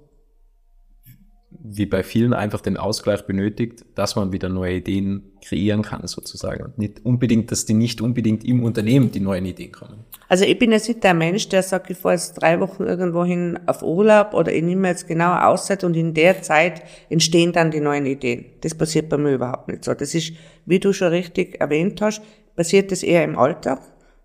wie 1.62 1.84
bei 1.84 2.02
vielen 2.02 2.32
einfach 2.32 2.60
den 2.60 2.76
Ausgleich 2.76 3.26
benötigt, 3.26 3.84
dass 3.94 4.16
man 4.16 4.32
wieder 4.32 4.48
neue 4.48 4.76
Ideen 4.76 5.32
kreieren 5.44 5.82
kann 5.82 6.06
sozusagen. 6.06 6.64
Und 6.64 6.78
nicht 6.78 7.04
unbedingt, 7.04 7.50
dass 7.50 7.66
die 7.66 7.74
nicht 7.74 8.00
unbedingt 8.00 8.44
im 8.44 8.62
Unternehmen 8.62 9.10
die 9.10 9.20
neuen 9.20 9.44
Ideen 9.44 9.72
kommen. 9.72 10.04
Also 10.28 10.44
ich 10.44 10.58
bin 10.58 10.70
jetzt 10.70 10.88
nicht 10.88 11.02
der 11.02 11.12
Mensch, 11.12 11.48
der 11.48 11.62
sagt, 11.62 11.90
ich 11.90 11.98
fahre 11.98 12.14
jetzt 12.14 12.34
drei 12.34 12.60
Wochen 12.60 12.84
irgendwo 12.84 13.24
hin 13.24 13.58
auf 13.66 13.82
Urlaub 13.82 14.32
oder 14.32 14.52
ich 14.52 14.62
nehme 14.62 14.88
jetzt 14.88 15.08
genau 15.08 15.34
Auszeit 15.34 15.82
und 15.82 15.96
in 15.96 16.14
der 16.14 16.40
Zeit 16.42 16.82
entstehen 17.08 17.52
dann 17.52 17.70
die 17.70 17.80
neuen 17.80 18.06
Ideen. 18.06 18.46
Das 18.60 18.74
passiert 18.74 19.08
bei 19.08 19.18
mir 19.18 19.34
überhaupt 19.34 19.68
nicht 19.68 19.84
so. 19.84 19.92
Das 19.92 20.14
ist, 20.14 20.32
wie 20.66 20.78
du 20.78 20.92
schon 20.92 21.08
richtig 21.08 21.60
erwähnt 21.60 22.00
hast, 22.00 22.22
passiert 22.60 22.92
das 22.92 23.02
eher 23.02 23.24
im 23.24 23.38
Alltag. 23.38 23.80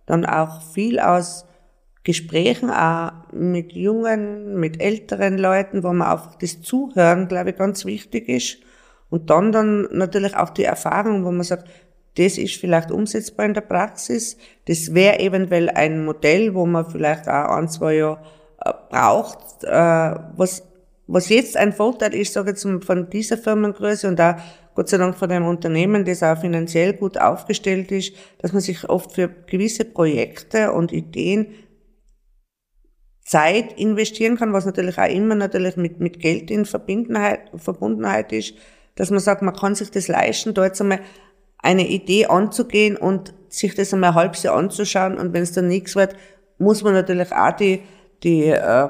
Dann 0.08 0.26
auch 0.26 0.62
viel 0.74 1.00
aus 1.00 1.46
Gesprächen 2.04 2.70
auch 2.70 3.14
mit 3.32 3.72
jungen, 3.72 4.60
mit 4.60 4.82
älteren 4.82 5.38
Leuten, 5.38 5.84
wo 5.84 5.94
man 5.94 6.10
auch 6.10 6.36
das 6.36 6.62
Zuhören, 6.62 7.30
glaube 7.30 7.52
ich, 7.52 7.56
ganz 7.56 7.86
wichtig 7.86 8.28
ist. 8.28 8.58
Und 9.10 9.30
dann 9.30 9.54
dann 9.54 9.88
natürlich 9.94 10.36
auch 10.36 10.50
die 10.50 10.66
Erfahrung, 10.66 11.24
wo 11.24 11.32
man 11.32 11.44
sagt, 11.44 11.70
das 12.18 12.38
ist 12.38 12.58
vielleicht 12.58 12.92
umsetzbar 12.92 13.46
in 13.46 13.54
der 13.54 13.62
Praxis. 13.62 14.36
Das 14.68 14.94
wäre 14.94 15.20
eventuell 15.20 15.70
ein 15.70 16.04
Modell, 16.04 16.54
wo 16.54 16.66
man 16.66 16.90
vielleicht 16.90 17.30
auch 17.30 17.56
ein, 17.56 17.70
zwei 17.70 17.96
Jahre 17.96 18.20
äh, 18.66 18.74
braucht. 18.90 19.64
Äh, 19.64 20.16
was, 20.36 20.62
was 21.08 21.30
jetzt 21.30 21.56
ein 21.56 21.74
Vorteil 21.74 22.14
ist, 22.16 22.34
sage 22.34 22.52
ich 22.52 22.64
jetzt 22.64 22.86
von 22.86 23.10
dieser 23.10 23.38
Firmengröße 23.38 24.08
und 24.08 24.20
auch 24.20 24.36
Gott 24.74 24.90
sei 24.90 24.98
Dank 24.98 25.16
von 25.16 25.32
einem 25.32 25.48
Unternehmen, 25.48 26.04
das 26.04 26.24
auch 26.24 26.40
finanziell 26.40 26.94
gut 26.94 27.18
aufgestellt 27.18 27.92
ist, 27.92 28.14
dass 28.40 28.52
man 28.52 28.62
sich 28.62 28.90
oft 28.90 29.12
für 29.14 29.30
gewisse 29.30 29.86
Projekte 29.86 30.72
und 30.74 30.92
Ideen 30.92 31.48
Zeit 33.24 33.74
investieren 33.80 34.38
kann, 34.38 34.54
was 34.54 34.66
natürlich 34.66 34.98
auch 34.98 35.10
immer 35.10 35.36
natürlich 35.36 35.78
mit, 35.78 36.00
mit 36.00 36.20
Geld 36.20 36.52
in 36.52 36.66
Verbundenheit, 36.66 37.50
Verbundenheit 37.56 38.32
ist, 38.32 38.54
dass 38.96 39.10
man 39.10 39.20
sagt, 39.20 39.42
man 39.42 39.56
kann 39.56 39.76
sich 39.76 39.92
das 39.92 40.08
leisten, 40.08 40.54
da 40.54 40.66
jetzt 40.66 40.82
einmal 40.82 41.00
eine 41.58 41.88
Idee 41.88 42.28
anzugehen 42.28 42.98
und 42.98 43.34
sich 43.50 43.74
das 43.74 43.94
einmal 43.94 44.12
ein 44.12 44.16
halbes 44.16 44.44
Jahr 44.44 44.56
anzuschauen. 44.56 45.18
Und 45.18 45.34
wenn 45.34 45.42
es 45.42 45.54
dann 45.54 45.68
nichts 45.68 45.96
wird, 45.96 46.16
muss 46.60 46.84
man 46.84 46.94
natürlich 46.94 47.32
auch 47.32 47.52
die, 47.54 47.82
die, 48.24 48.46
äh, 48.46 48.90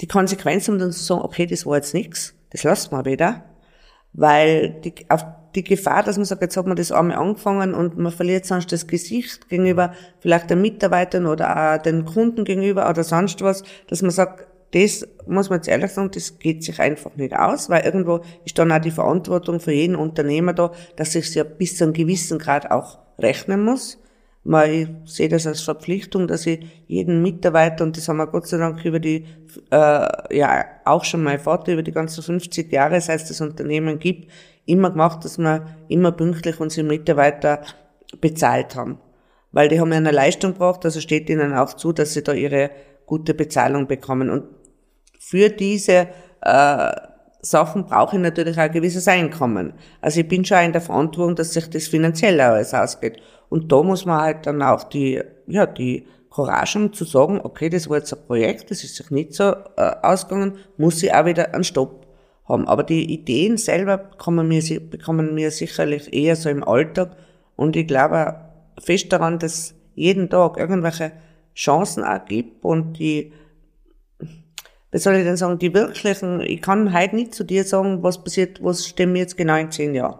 die 0.00 0.08
Konsequenz 0.08 0.68
haben, 0.68 0.78
dann 0.78 0.92
zu 0.92 1.02
sagen, 1.02 1.22
okay, 1.22 1.46
das 1.46 1.66
war 1.66 1.76
jetzt 1.76 1.94
nichts, 1.94 2.34
das 2.50 2.62
lassen 2.62 2.92
wir 2.92 3.04
wieder, 3.04 3.44
weil 4.12 4.80
die, 4.82 4.94
auf 5.08 5.24
die 5.54 5.64
Gefahr, 5.64 6.02
dass 6.02 6.16
man 6.16 6.24
sagt, 6.24 6.42
jetzt 6.42 6.56
hat 6.56 6.66
man 6.66 6.76
das 6.76 6.92
einmal 6.92 7.16
angefangen 7.16 7.74
und 7.74 7.96
man 7.96 8.12
verliert 8.12 8.44
sonst 8.44 8.72
das 8.72 8.86
Gesicht 8.86 9.48
gegenüber 9.48 9.94
vielleicht 10.18 10.50
den 10.50 10.60
Mitarbeitern 10.60 11.26
oder 11.26 11.74
auch 11.74 11.82
den 11.82 12.04
Kunden 12.04 12.44
gegenüber 12.44 12.88
oder 12.90 13.04
sonst 13.04 13.40
was, 13.42 13.62
dass 13.88 14.02
man 14.02 14.10
sagt, 14.10 14.46
das 14.72 15.06
muss 15.26 15.50
man 15.50 15.58
jetzt 15.58 15.68
ehrlich 15.68 15.92
sagen, 15.92 16.10
das 16.12 16.38
geht 16.40 16.64
sich 16.64 16.80
einfach 16.80 17.14
nicht 17.14 17.36
aus, 17.36 17.70
weil 17.70 17.84
irgendwo 17.84 18.20
ist 18.44 18.58
dann 18.58 18.72
auch 18.72 18.80
die 18.80 18.90
Verantwortung 18.90 19.60
für 19.60 19.72
jeden 19.72 19.94
Unternehmer 19.94 20.52
da, 20.52 20.72
dass 20.96 21.12
sich 21.12 21.32
ja 21.34 21.44
bis 21.44 21.76
zu 21.76 21.84
einem 21.84 21.92
gewissen 21.92 22.40
Grad 22.40 22.72
auch 22.72 22.98
rechnen 23.18 23.62
muss. 23.62 23.98
Weil 24.44 24.72
ich 25.04 25.12
sehe 25.12 25.28
das 25.28 25.46
als 25.46 25.62
Verpflichtung, 25.62 26.28
dass 26.28 26.46
ich 26.46 26.60
jeden 26.86 27.22
Mitarbeiter, 27.22 27.82
und 27.82 27.96
das 27.96 28.08
haben 28.08 28.18
wir 28.18 28.26
Gott 28.26 28.46
sei 28.46 28.58
Dank 28.58 28.84
über 28.84 29.00
die, 29.00 29.24
äh, 29.70 30.36
ja, 30.36 30.64
auch 30.84 31.04
schon 31.04 31.22
mal 31.22 31.38
Vater 31.38 31.72
über 31.72 31.82
die 31.82 31.92
ganzen 31.92 32.22
50 32.22 32.70
Jahre, 32.70 33.00
seit 33.00 33.22
es 33.22 33.28
das 33.28 33.40
Unternehmen 33.40 33.98
gibt, 33.98 34.30
immer 34.66 34.90
gemacht, 34.90 35.24
dass 35.24 35.38
wir 35.38 35.66
immer 35.88 36.12
pünktlich 36.12 36.60
unsere 36.60 36.86
Mitarbeiter 36.86 37.62
bezahlt 38.20 38.76
haben. 38.76 38.98
Weil 39.52 39.68
die 39.68 39.80
haben 39.80 39.92
ja 39.92 39.98
eine 39.98 40.10
Leistung 40.10 40.52
gebracht, 40.52 40.84
also 40.84 41.00
steht 41.00 41.30
ihnen 41.30 41.54
auch 41.54 41.74
zu, 41.74 41.92
dass 41.92 42.12
sie 42.12 42.22
da 42.22 42.32
ihre 42.32 42.70
gute 43.06 43.34
Bezahlung 43.34 43.86
bekommen. 43.86 44.28
Und 44.28 44.44
für 45.18 45.48
diese 45.48 46.08
äh, 46.42 46.92
Sachen 47.40 47.86
brauche 47.86 48.16
ich 48.16 48.22
natürlich 48.22 48.56
auch 48.56 48.62
ein 48.62 48.72
gewisses 48.72 49.06
Einkommen. 49.06 49.74
Also 50.00 50.20
ich 50.20 50.28
bin 50.28 50.44
schon 50.44 50.58
in 50.58 50.72
der 50.72 50.80
Verantwortung, 50.80 51.36
dass 51.36 51.52
sich 51.52 51.68
das 51.70 51.88
finanziell 51.88 52.40
alles 52.40 52.74
ausgeht. 52.74 53.20
Und 53.48 53.70
da 53.70 53.82
muss 53.82 54.04
man 54.04 54.20
halt 54.20 54.46
dann 54.46 54.62
auch 54.62 54.84
die, 54.84 55.22
ja, 55.46 55.66
die 55.66 56.06
Courage 56.30 56.78
haben 56.78 56.92
zu 56.92 57.04
sagen, 57.04 57.40
okay, 57.42 57.68
das 57.68 57.88
war 57.88 57.98
jetzt 57.98 58.12
ein 58.12 58.26
Projekt, 58.26 58.70
das 58.70 58.82
ist 58.82 58.96
sich 58.96 59.10
nicht 59.10 59.34
so 59.34 59.52
äh, 59.76 59.94
ausgegangen, 60.02 60.58
muss 60.76 61.02
ich 61.02 61.14
auch 61.14 61.26
wieder 61.26 61.54
einen 61.54 61.64
Stopp 61.64 62.06
haben. 62.48 62.66
Aber 62.66 62.82
die 62.82 63.12
Ideen 63.12 63.56
selber 63.56 63.98
bekommen 63.98 64.48
mir, 64.48 64.62
bekommen 64.80 65.34
mir 65.34 65.50
sicherlich 65.50 66.12
eher 66.12 66.36
so 66.36 66.48
im 66.48 66.64
Alltag. 66.64 67.16
Und 67.56 67.76
ich 67.76 67.86
glaube 67.86 68.36
fest 68.82 69.12
daran, 69.12 69.38
dass 69.38 69.74
jeden 69.94 70.28
Tag 70.28 70.56
irgendwelche 70.56 71.12
Chancen 71.54 72.02
auch 72.02 72.24
gibt 72.24 72.64
und 72.64 72.98
die, 72.98 73.32
wie 74.90 74.98
soll 74.98 75.14
ich 75.14 75.24
denn 75.24 75.36
sagen, 75.36 75.58
die 75.58 75.72
wirklichen, 75.72 76.40
ich 76.40 76.60
kann 76.60 76.92
heute 76.92 77.14
nicht 77.14 77.34
zu 77.34 77.44
dir 77.44 77.64
sagen, 77.64 78.02
was 78.02 78.22
passiert, 78.22 78.62
was 78.62 78.86
stimmt 78.86 79.16
jetzt 79.16 79.36
genau 79.36 79.56
in 79.56 79.70
zehn 79.70 79.94
Jahren. 79.94 80.18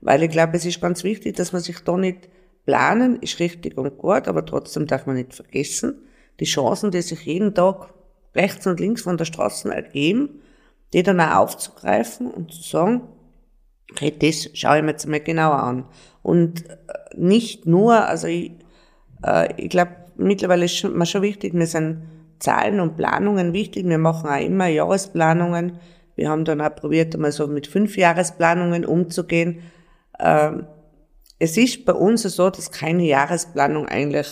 Weil 0.00 0.22
ich 0.22 0.30
glaube, 0.30 0.56
es 0.56 0.64
ist 0.64 0.80
ganz 0.80 1.02
wichtig, 1.02 1.36
dass 1.36 1.52
man 1.52 1.62
sich 1.62 1.80
da 1.80 1.96
nicht 1.96 2.28
Planen 2.64 3.20
ist 3.20 3.40
richtig 3.40 3.76
und 3.76 3.98
gut, 3.98 4.26
aber 4.28 4.44
trotzdem 4.44 4.86
darf 4.86 5.06
man 5.06 5.16
nicht 5.16 5.34
vergessen, 5.34 5.98
die 6.40 6.46
Chancen, 6.46 6.90
die 6.90 7.02
sich 7.02 7.22
jeden 7.22 7.54
Tag 7.54 7.92
rechts 8.34 8.66
und 8.66 8.80
links 8.80 9.02
von 9.02 9.16
der 9.16 9.24
Straße 9.24 9.72
ergeben, 9.72 10.40
die 10.92 11.02
dann 11.02 11.20
auch 11.20 11.36
aufzugreifen 11.36 12.30
und 12.30 12.52
zu 12.52 12.62
sagen, 12.62 13.02
okay, 13.90 14.12
das 14.18 14.50
schaue 14.54 14.78
ich 14.78 14.82
mir 14.82 14.92
jetzt 14.92 15.06
mal 15.06 15.20
genauer 15.20 15.62
an. 15.62 15.84
Und 16.22 16.68
äh, 16.68 16.74
nicht 17.16 17.66
nur, 17.66 18.06
also 18.06 18.26
ich, 18.26 18.52
äh, 19.24 19.52
ich 19.56 19.68
glaube, 19.68 19.92
mittlerweile 20.16 20.64
ist 20.64 20.82
mir 20.84 21.06
schon 21.06 21.22
wichtig, 21.22 21.54
mir 21.54 21.66
sind 21.66 22.02
Zahlen 22.38 22.80
und 22.80 22.96
Planungen 22.96 23.52
wichtig. 23.52 23.86
Wir 23.86 23.98
machen 23.98 24.28
auch 24.28 24.40
immer 24.40 24.66
Jahresplanungen. 24.66 25.78
Wir 26.16 26.28
haben 26.28 26.44
dann 26.44 26.60
auch 26.60 26.74
probiert, 26.74 27.14
einmal 27.14 27.32
so 27.32 27.46
mit 27.46 27.66
fünf 27.66 27.96
Jahresplanungen 27.96 28.84
umzugehen. 28.84 29.60
Ähm, 30.18 30.66
es 31.44 31.58
ist 31.58 31.84
bei 31.84 31.92
uns 31.92 32.22
so, 32.22 32.48
dass 32.48 32.70
keine 32.70 33.04
Jahresplanung 33.04 33.86
eigentlich 33.86 34.28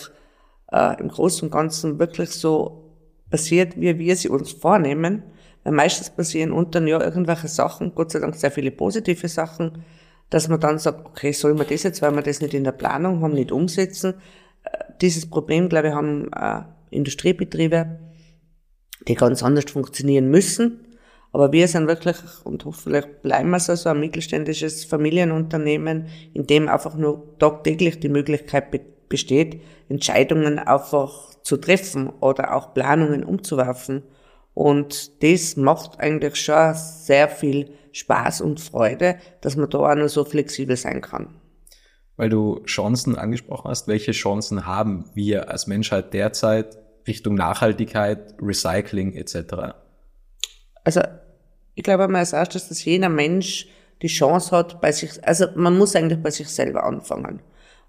äh, 0.71 0.99
im 0.99 1.09
Großen 1.09 1.47
und 1.47 1.51
Ganzen 1.51 1.99
wirklich 1.99 2.31
so 2.31 2.91
passiert, 3.29 3.79
wie 3.79 3.99
wir 3.99 4.15
sie 4.15 4.29
uns 4.29 4.51
vornehmen. 4.51 5.21
Weil 5.63 5.73
meistens 5.73 6.09
passieren 6.09 6.51
unter 6.51 6.79
einem 6.79 6.87
Jahr 6.87 7.03
irgendwelche 7.03 7.47
Sachen, 7.47 7.93
Gott 7.93 8.11
sei 8.11 8.19
Dank 8.19 8.35
sehr 8.35 8.49
viele 8.49 8.71
positive 8.71 9.27
Sachen, 9.27 9.83
dass 10.31 10.47
man 10.47 10.59
dann 10.59 10.79
sagt, 10.79 11.05
okay, 11.05 11.31
soll 11.31 11.53
man 11.53 11.67
das 11.69 11.83
jetzt, 11.83 12.01
weil 12.01 12.15
wir 12.15 12.23
das 12.23 12.41
nicht 12.41 12.55
in 12.55 12.63
der 12.63 12.71
Planung 12.71 13.21
haben, 13.21 13.35
nicht 13.35 13.51
umsetzen. 13.51 14.15
Äh, 14.63 14.77
dieses 14.99 15.29
Problem, 15.29 15.69
glaube 15.69 15.89
ich, 15.89 15.93
haben 15.93 16.31
äh, 16.33 16.63
Industriebetriebe, 16.89 17.99
die 19.07 19.13
ganz 19.13 19.43
anders 19.43 19.69
funktionieren 19.69 20.31
müssen. 20.31 20.92
Aber 21.33 21.51
wir 21.51 21.67
sind 21.67 21.87
wirklich, 21.87 22.15
und 22.43 22.63
hoffentlich 22.63 23.05
bleiben 23.23 23.49
wir 23.49 23.59
so, 23.59 23.73
so 23.73 23.89
ein 23.89 23.99
mittelständisches 23.99 24.85
Familienunternehmen, 24.85 26.07
in 26.31 26.45
dem 26.45 26.69
einfach 26.69 26.95
nur 26.95 27.37
tagtäglich 27.39 27.99
die 27.99 28.09
Möglichkeit 28.09 28.71
be 28.71 28.81
besteht, 29.09 29.61
Entscheidungen 29.89 30.57
einfach 30.57 31.35
zu 31.43 31.57
treffen 31.57 32.09
oder 32.09 32.55
auch 32.55 32.73
Planungen 32.73 33.23
umzuwerfen. 33.23 34.01
Und 34.55 35.21
das 35.21 35.55
macht 35.55 35.99
eigentlich 35.99 36.35
schon 36.35 36.73
sehr 36.73 37.27
viel 37.27 37.69
Spaß 37.91 38.41
und 38.41 38.59
Freude, 38.59 39.17
dass 39.41 39.55
man 39.55 39.69
da 39.69 39.91
auch 39.91 39.95
noch 39.95 40.07
so 40.07 40.25
flexibel 40.25 40.77
sein 40.77 41.01
kann. 41.01 41.35
Weil 42.15 42.29
du 42.29 42.63
Chancen 42.65 43.15
angesprochen 43.15 43.69
hast, 43.69 43.87
welche 43.87 44.13
Chancen 44.13 44.65
haben 44.65 45.11
wir 45.13 45.49
als 45.49 45.67
Menschheit 45.67 46.13
derzeit 46.13 46.79
Richtung 47.07 47.35
Nachhaltigkeit, 47.35 48.33
Recycling 48.41 49.13
etc.? 49.13 49.75
Also 50.83 51.01
ich 51.75 51.83
glaube 51.83 52.07
mal 52.07 52.19
als 52.19 52.33
erstes, 52.33 52.69
dass 52.69 52.85
jeder 52.85 53.09
Mensch 53.09 53.67
die 54.01 54.07
Chance 54.07 54.55
hat, 54.55 54.81
bei 54.81 54.91
sich, 54.91 55.25
also 55.25 55.47
man 55.55 55.77
muss 55.77 55.95
eigentlich 55.95 56.21
bei 56.21 56.31
sich 56.31 56.49
selber 56.49 56.83
anfangen. 56.83 57.41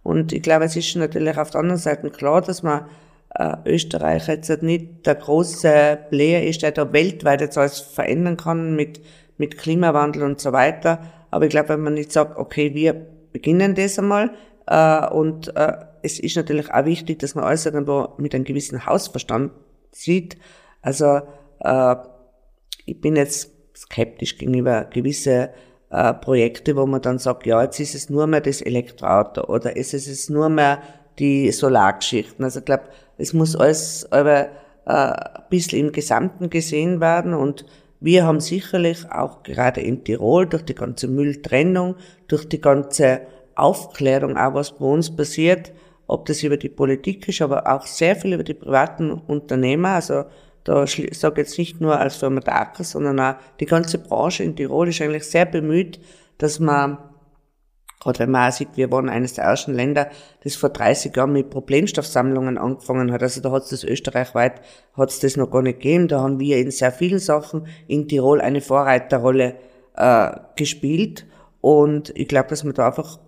Und 0.02 0.32
ich 0.32 0.42
glaube, 0.42 0.66
es 0.66 0.76
ist 0.76 0.94
natürlich 0.96 1.36
auf 1.38 1.50
der 1.50 1.60
anderen 1.60 1.80
Seite 1.80 2.10
klar, 2.10 2.40
dass 2.40 2.62
man 2.62 2.86
äh, 3.34 3.56
Österreich 3.64 4.28
jetzt 4.28 4.62
nicht 4.62 5.06
der 5.06 5.16
große 5.16 5.98
Player 6.10 6.42
ist, 6.42 6.62
der 6.62 6.72
da 6.72 6.92
weltweit 6.92 7.40
jetzt 7.40 7.58
alles 7.58 7.80
verändern 7.80 8.36
kann 8.36 8.76
mit, 8.76 9.00
mit 9.38 9.58
Klimawandel 9.58 10.22
und 10.22 10.40
so 10.40 10.52
weiter. 10.52 11.00
Aber 11.30 11.46
ich 11.46 11.50
glaube, 11.50 11.70
wenn 11.70 11.80
man 11.80 11.94
nicht 11.94 12.12
sagt, 12.12 12.38
okay, 12.38 12.74
wir 12.74 12.94
beginnen 13.32 13.74
das 13.74 13.98
einmal, 13.98 14.30
äh, 14.66 15.08
und 15.08 15.54
äh, 15.56 15.76
es 16.02 16.18
ist 16.18 16.36
natürlich 16.36 16.70
auch 16.72 16.84
wichtig, 16.84 17.18
dass 17.18 17.34
man 17.34 17.44
alles 17.44 17.66
irgendwo 17.66 18.10
mit 18.18 18.34
einem 18.34 18.44
gewissen 18.44 18.86
Hausverstand 18.86 19.52
sieht. 19.90 20.36
Also 20.82 21.22
äh, 21.60 21.96
ich 22.86 23.00
bin 23.00 23.16
jetzt 23.16 23.53
skeptisch 23.76 24.38
gegenüber 24.38 24.84
gewisse 24.84 25.50
äh, 25.90 26.14
Projekte, 26.14 26.76
wo 26.76 26.86
man 26.86 27.02
dann 27.02 27.18
sagt, 27.18 27.46
ja, 27.46 27.62
jetzt 27.62 27.80
ist 27.80 27.94
es 27.94 28.10
nur 28.10 28.26
mehr 28.26 28.40
das 28.40 28.60
Elektroauto 28.60 29.44
oder 29.44 29.76
ist 29.76 29.94
es 29.94 30.06
ist 30.06 30.30
nur 30.30 30.48
mehr 30.48 30.82
die 31.18 31.50
Solargeschichten. 31.52 32.44
Also 32.44 32.60
ich 32.60 32.64
glaube, 32.64 32.84
es 33.18 33.32
muss 33.32 33.54
alles 33.54 34.10
aber 34.10 34.48
äh, 34.86 34.90
ein 34.90 35.44
bisschen 35.50 35.86
im 35.86 35.92
Gesamten 35.92 36.50
gesehen 36.50 37.00
werden 37.00 37.34
und 37.34 37.64
wir 38.00 38.26
haben 38.26 38.40
sicherlich 38.40 39.10
auch 39.10 39.42
gerade 39.42 39.80
in 39.80 40.04
Tirol 40.04 40.46
durch 40.46 40.64
die 40.64 40.74
ganze 40.74 41.08
Mülltrennung, 41.08 41.96
durch 42.28 42.48
die 42.48 42.60
ganze 42.60 43.22
Aufklärung, 43.54 44.36
auch 44.36 44.54
was 44.54 44.72
bei 44.72 44.84
uns 44.84 45.14
passiert, 45.14 45.72
ob 46.06 46.26
das 46.26 46.42
über 46.42 46.56
die 46.56 46.68
Politik 46.68 47.26
ist, 47.28 47.40
aber 47.40 47.72
auch 47.72 47.86
sehr 47.86 48.14
viel 48.16 48.34
über 48.34 48.44
die 48.44 48.54
privaten 48.54 49.10
Unternehmer. 49.10 49.90
Also 49.90 50.24
da 50.64 50.86
sage 50.86 51.42
jetzt 51.42 51.58
nicht 51.58 51.80
nur 51.80 51.98
als 51.98 52.16
Firma 52.16 52.40
Daker, 52.40 52.84
sondern 52.84 53.20
auch 53.20 53.34
die 53.60 53.66
ganze 53.66 53.98
Branche 53.98 54.42
in 54.42 54.56
Tirol 54.56 54.88
ist 54.88 55.00
eigentlich 55.00 55.24
sehr 55.24 55.44
bemüht, 55.44 56.00
dass 56.38 56.58
man, 56.58 56.98
gerade 58.00 58.20
wenn 58.20 58.30
man 58.30 58.48
auch 58.48 58.52
sieht, 58.52 58.70
wir 58.74 58.90
waren 58.90 59.10
eines 59.10 59.34
der 59.34 59.44
ersten 59.44 59.74
Länder, 59.74 60.08
das 60.42 60.56
vor 60.56 60.70
30 60.70 61.14
Jahren 61.14 61.34
mit 61.34 61.50
Problemstoffsammlungen 61.50 62.56
angefangen 62.56 63.12
hat. 63.12 63.22
Also 63.22 63.42
da 63.42 63.50
hat 63.50 63.64
es 63.64 63.70
das 63.70 63.84
österreichweit, 63.84 64.62
hat 64.96 65.10
es 65.10 65.20
das 65.20 65.36
noch 65.36 65.50
gar 65.50 65.60
nicht 65.60 65.80
gegeben. 65.80 66.08
Da 66.08 66.20
haben 66.20 66.40
wir 66.40 66.56
in 66.56 66.70
sehr 66.70 66.92
vielen 66.92 67.18
Sachen 67.18 67.66
in 67.86 68.08
Tirol 68.08 68.40
eine 68.40 68.62
Vorreiterrolle 68.62 69.56
äh, 69.96 70.30
gespielt. 70.56 71.26
Und 71.60 72.10
ich 72.16 72.28
glaube, 72.28 72.48
dass 72.48 72.64
man 72.64 72.74
da 72.74 72.88
einfach 72.88 73.18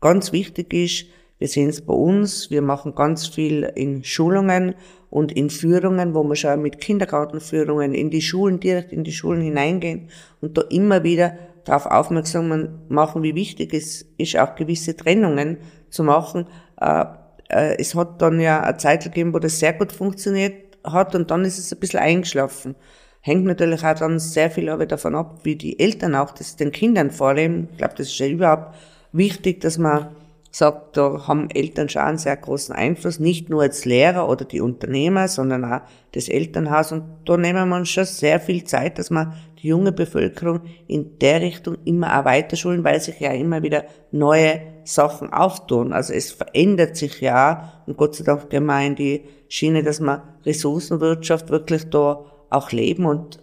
ganz 0.00 0.32
wichtig 0.32 0.72
ist, 0.72 1.06
wir 1.38 1.48
sehen 1.48 1.68
es 1.68 1.84
bei 1.84 1.92
uns, 1.92 2.50
wir 2.50 2.62
machen 2.62 2.94
ganz 2.94 3.26
viel 3.26 3.62
in 3.74 4.04
Schulungen 4.04 4.74
und 5.10 5.32
in 5.32 5.50
Führungen, 5.50 6.14
wo 6.14 6.24
wir 6.24 6.36
schon 6.36 6.62
mit 6.62 6.80
Kindergartenführungen 6.80 7.94
in 7.94 8.10
die 8.10 8.22
Schulen, 8.22 8.60
direkt 8.60 8.92
in 8.92 9.04
die 9.04 9.12
Schulen 9.12 9.40
hineingehen 9.40 10.08
und 10.40 10.58
da 10.58 10.62
immer 10.62 11.04
wieder 11.04 11.36
darauf 11.64 11.86
aufmerksam 11.86 12.68
machen, 12.88 13.22
wie 13.22 13.34
wichtig 13.34 13.74
es 13.74 14.06
ist, 14.18 14.38
auch 14.38 14.54
gewisse 14.54 14.96
Trennungen 14.96 15.58
zu 15.90 16.04
machen. 16.04 16.46
Äh, 16.80 17.04
äh, 17.48 17.76
es 17.78 17.94
hat 17.94 18.20
dann 18.22 18.40
ja 18.40 18.62
eine 18.62 18.76
Zeit 18.76 19.04
gegeben, 19.04 19.34
wo 19.34 19.38
das 19.38 19.58
sehr 19.58 19.72
gut 19.72 19.92
funktioniert 19.92 20.54
hat 20.84 21.14
und 21.14 21.30
dann 21.30 21.44
ist 21.44 21.58
es 21.58 21.72
ein 21.72 21.80
bisschen 21.80 22.00
eingeschlafen. 22.00 22.76
Hängt 23.20 23.44
natürlich 23.44 23.84
auch 23.84 23.94
dann 23.94 24.20
sehr 24.20 24.50
viel 24.50 24.68
aber 24.68 24.86
davon 24.86 25.16
ab, 25.16 25.40
wie 25.42 25.56
die 25.56 25.80
Eltern 25.80 26.14
auch 26.14 26.30
das 26.30 26.54
den 26.56 26.70
Kindern 26.70 27.10
vorleben. 27.10 27.68
Ich 27.72 27.78
glaube, 27.78 27.94
das 27.96 28.06
ist 28.06 28.18
ja 28.18 28.28
überhaupt 28.28 28.76
wichtig, 29.12 29.60
dass 29.60 29.78
man 29.78 30.08
sagt, 30.50 30.96
da 30.96 31.26
haben 31.26 31.50
Eltern 31.50 31.88
schon 31.88 32.02
einen 32.02 32.18
sehr 32.18 32.36
großen 32.36 32.74
Einfluss, 32.74 33.18
nicht 33.18 33.50
nur 33.50 33.62
als 33.62 33.84
Lehrer 33.84 34.28
oder 34.28 34.44
die 34.44 34.60
Unternehmer, 34.60 35.28
sondern 35.28 35.64
auch 35.64 35.80
das 36.12 36.28
Elternhaus. 36.28 36.92
Und 36.92 37.04
da 37.24 37.36
nehmen 37.36 37.68
wir 37.68 37.76
uns 37.76 37.90
schon 37.90 38.04
sehr 38.04 38.40
viel 38.40 38.64
Zeit, 38.64 38.98
dass 38.98 39.10
wir 39.10 39.34
die 39.62 39.68
junge 39.68 39.92
Bevölkerung 39.92 40.60
in 40.86 41.18
der 41.18 41.40
Richtung 41.40 41.76
immer 41.84 42.18
auch 42.18 42.24
weiterschulen, 42.24 42.84
weil 42.84 43.00
sich 43.00 43.20
ja 43.20 43.32
immer 43.32 43.62
wieder 43.62 43.84
neue 44.12 44.60
Sachen 44.84 45.32
auftun. 45.32 45.92
Also 45.92 46.12
es 46.12 46.30
verändert 46.30 46.96
sich 46.96 47.20
ja 47.20 47.82
und 47.86 47.96
Gott 47.96 48.14
sei 48.14 48.24
Dank 48.24 48.48
gehen 48.48 48.66
wir 48.66 48.86
in 48.86 48.94
die 48.94 49.24
Schiene, 49.48 49.82
dass 49.82 50.00
wir 50.00 50.22
Ressourcenwirtschaft 50.44 51.50
wirklich 51.50 51.90
da 51.90 52.24
auch 52.50 52.72
leben 52.72 53.06
und 53.06 53.40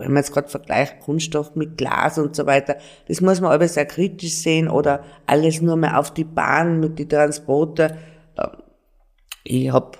wenn 0.00 0.12
man 0.12 0.22
jetzt 0.22 0.32
gerade 0.32 0.48
vergleicht, 0.48 1.00
Kunststoff 1.00 1.54
mit 1.54 1.76
Glas 1.76 2.18
und 2.18 2.34
so 2.34 2.46
weiter, 2.46 2.76
das 3.08 3.20
muss 3.20 3.40
man 3.40 3.52
aber 3.52 3.68
sehr 3.68 3.86
kritisch 3.86 4.34
sehen 4.34 4.68
oder 4.68 5.04
alles 5.26 5.60
nur 5.60 5.76
mehr 5.76 5.98
auf 5.98 6.12
die 6.12 6.24
Bahn 6.24 6.80
mit 6.80 6.98
die 6.98 7.08
Transporte. 7.08 7.96
Ich 9.44 9.72
habe 9.72 9.92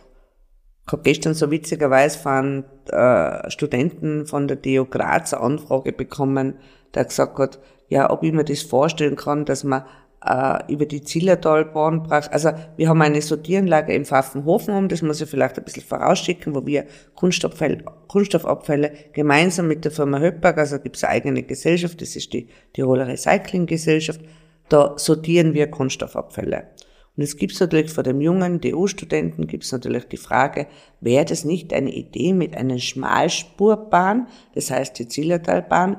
hab 0.91 1.05
gestern 1.05 1.35
so 1.35 1.51
witzigerweise 1.51 2.19
von 2.19 2.65
äh, 2.89 3.51
Studenten 3.51 4.27
von 4.27 4.49
der 4.49 4.57
DO 4.57 4.85
Graz 4.85 5.33
eine 5.33 5.43
Anfrage 5.43 5.93
bekommen, 5.93 6.55
der 6.95 7.05
gesagt 7.05 7.39
hat, 7.39 7.59
ja, 7.89 8.11
ob 8.11 8.23
ich 8.23 8.33
mir 8.33 8.45
das 8.45 8.63
vorstellen 8.63 9.17
kann, 9.17 9.45
dass 9.45 9.65
man 9.65 9.85
äh, 10.25 10.73
über 10.73 10.87
die 10.87 11.03
Zillertalbahn 11.03 12.03
braucht. 12.03 12.33
Also 12.33 12.51
wir 12.77 12.89
haben 12.89 13.01
eine 13.03 13.23
Sortieranlage 13.23 13.95
im 13.95 14.05
Pfaffenhofen 14.05 14.75
um, 14.75 14.89
das 14.89 15.03
muss 15.03 15.21
ich 15.21 15.29
vielleicht 15.29 15.59
ein 15.59 15.65
bisschen 15.65 15.83
vorausschicken, 15.83 16.55
wo 16.55 16.67
wir 16.67 16.87
Kunststoffabfälle, 17.15 17.85
Kunststoffabfälle 18.09 18.93
gemeinsam 19.13 19.69
mit 19.69 19.85
der 19.85 19.93
Firma 19.93 20.19
Höppberg, 20.21 20.59
also 20.59 20.79
gibt 20.79 20.97
es 20.97 21.05
eine 21.05 21.15
eigene 21.15 21.43
Gesellschaft, 21.43 22.01
das 22.03 22.17
ist 22.17 22.33
die 22.33 22.49
Tiroler 22.73 23.07
Recycling 23.07 23.67
Gesellschaft, 23.67 24.21
da 24.69 24.95
sortieren 24.97 25.55
wir 25.55 25.71
Kunststoffabfälle. 25.71 26.69
Und 27.17 27.25
es 27.25 27.37
gibt 27.37 27.59
natürlich 27.61 27.91
vor 27.91 28.05
dem 28.05 28.21
jungen 28.21 28.61
DU-Studenten 28.61 29.47
gibt 29.47 29.65
es 29.65 29.73
natürlich 29.73 30.05
die 30.05 30.17
Frage, 30.17 30.69
wäre 31.01 31.25
das 31.25 31.45
nicht 31.45 31.73
eine 31.73 31.93
Idee 31.93 32.33
mit 32.33 32.57
einer 32.57 32.79
Schmalspurbahn, 32.79 34.29
das 34.55 34.71
heißt 34.71 34.99
die 34.99 35.09
Zillertalbahn, 35.09 35.97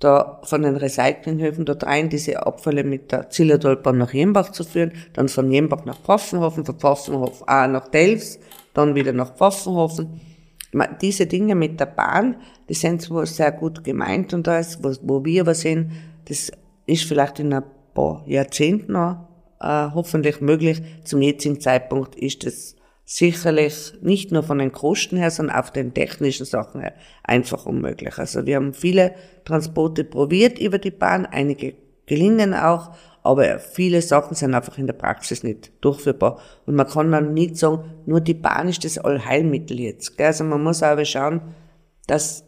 da 0.00 0.40
von 0.44 0.62
den 0.62 0.76
Recyclinghöfen 0.76 1.66
dort 1.66 1.84
rein 1.84 2.08
diese 2.08 2.44
Abfälle 2.44 2.84
mit 2.84 3.12
der 3.12 3.28
Zillertalbahn 3.28 3.98
nach 3.98 4.14
Jembach 4.14 4.50
zu 4.50 4.64
führen, 4.64 4.92
dann 5.12 5.28
von 5.28 5.52
Jembach 5.52 5.84
nach 5.84 6.00
Pfaffenhofen, 6.00 6.64
von 6.64 6.78
Pfaffenhofen 6.78 7.46
auch 7.46 7.66
nach 7.68 7.88
Delfs, 7.88 8.40
dann 8.72 8.94
wieder 8.94 9.12
nach 9.12 9.36
Pfaffenhofen. 9.36 10.20
Diese 11.02 11.26
Dinge 11.26 11.54
mit 11.54 11.78
der 11.78 11.86
Bahn, 11.86 12.36
die 12.68 12.74
sind 12.74 13.02
zwar 13.02 13.26
sehr 13.26 13.52
gut 13.52 13.84
gemeint 13.84 14.32
und 14.32 14.46
ist, 14.46 14.82
wo, 14.82 14.94
wo 15.02 15.24
wir 15.24 15.42
aber 15.42 15.54
sehen, 15.54 15.92
das 16.26 16.50
ist 16.86 17.04
vielleicht 17.04 17.38
in 17.40 17.52
ein 17.52 17.64
paar 17.92 18.22
Jahrzehnten 18.26 18.92
noch 18.92 19.28
äh, 19.60 19.88
hoffentlich 19.92 20.40
möglich. 20.40 20.80
Zum 21.04 21.20
jetzigen 21.20 21.60
Zeitpunkt 21.60 22.14
ist 22.14 22.44
es 22.44 22.76
sicherlich 23.12 23.92
nicht 24.02 24.30
nur 24.30 24.44
von 24.44 24.58
den 24.58 24.70
Kosten 24.70 25.16
her, 25.16 25.32
sondern 25.32 25.56
auch 25.56 25.70
den 25.70 25.92
technischen 25.92 26.46
Sachen 26.46 26.80
her 26.80 26.94
einfach 27.24 27.66
unmöglich. 27.66 28.16
Also 28.18 28.46
wir 28.46 28.54
haben 28.54 28.72
viele 28.72 29.16
Transporte 29.44 30.04
probiert 30.04 30.60
über 30.60 30.78
die 30.78 30.92
Bahn, 30.92 31.26
einige 31.26 31.74
gelingen 32.06 32.54
auch, 32.54 32.92
aber 33.24 33.58
viele 33.58 34.00
Sachen 34.00 34.36
sind 34.36 34.54
einfach 34.54 34.78
in 34.78 34.86
der 34.86 34.94
Praxis 34.94 35.42
nicht 35.42 35.72
durchführbar. 35.80 36.38
Und 36.66 36.76
man 36.76 36.86
kann 36.86 37.10
dann 37.10 37.34
nicht 37.34 37.56
sagen, 37.56 37.82
nur 38.06 38.20
die 38.20 38.34
Bahn 38.34 38.68
ist 38.68 38.84
das 38.84 38.98
Allheilmittel 38.98 39.80
jetzt. 39.80 40.18
Also 40.20 40.44
man 40.44 40.62
muss 40.62 40.84
aber 40.84 41.04
schauen, 41.04 41.40
dass 42.06 42.44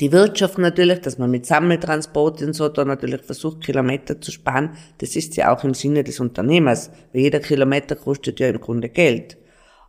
die 0.00 0.10
Wirtschaft 0.10 0.58
natürlich, 0.58 1.00
dass 1.00 1.16
man 1.18 1.30
mit 1.30 1.46
Sammeltransport 1.46 2.42
und 2.42 2.54
so 2.54 2.68
da 2.68 2.84
natürlich 2.84 3.22
versucht, 3.22 3.62
Kilometer 3.62 4.20
zu 4.20 4.32
sparen. 4.32 4.70
Das 4.98 5.14
ist 5.14 5.36
ja 5.36 5.54
auch 5.54 5.62
im 5.62 5.74
Sinne 5.74 6.02
des 6.02 6.18
Unternehmers, 6.18 6.90
weil 7.12 7.22
jeder 7.22 7.38
Kilometer 7.38 7.94
kostet 7.94 8.40
ja 8.40 8.48
im 8.48 8.60
Grunde 8.60 8.88
Geld. 8.88 9.36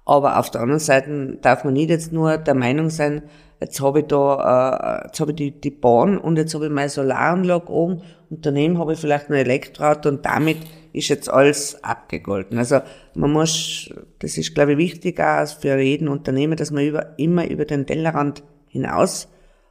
Aber 0.05 0.39
auf 0.39 0.49
der 0.49 0.61
anderen 0.61 0.79
Seite 0.79 1.37
darf 1.41 1.63
man 1.63 1.73
nicht 1.73 1.89
jetzt 1.89 2.11
nur 2.11 2.37
der 2.37 2.55
Meinung 2.55 2.89
sein, 2.89 3.23
jetzt 3.59 3.79
habe 3.79 3.99
ich 3.99 4.07
da, 4.07 5.01
äh, 5.01 5.07
jetzt 5.07 5.19
habe 5.19 5.31
ich 5.31 5.37
die, 5.37 5.61
die 5.61 5.69
Bahn 5.71 6.17
und 6.17 6.37
jetzt 6.37 6.53
habe 6.55 6.65
ich 6.65 6.71
meine 6.71 6.89
Solaranlage 6.89 7.69
oben 7.69 8.01
und 8.29 8.45
daneben 8.45 8.79
habe 8.79 8.93
ich 8.93 8.99
vielleicht 8.99 9.29
ein 9.29 9.35
Elektroauto 9.35 10.09
und 10.09 10.25
damit 10.25 10.57
ist 10.93 11.07
jetzt 11.09 11.29
alles 11.29 11.83
abgegolten. 11.83 12.57
Also 12.57 12.79
man 13.13 13.31
muss, 13.31 13.93
das 14.19 14.37
ist 14.37 14.55
glaube 14.55 14.73
ich 14.73 14.77
wichtig 14.77 15.19
auch 15.19 15.47
für 15.47 15.79
jeden 15.79 16.07
Unternehmer, 16.07 16.55
dass 16.55 16.71
man 16.71 16.85
über, 16.85 17.17
immer 17.17 17.47
über 17.47 17.65
den 17.65 17.85
Tellerrand 17.85 18.43
hinaus 18.67 19.29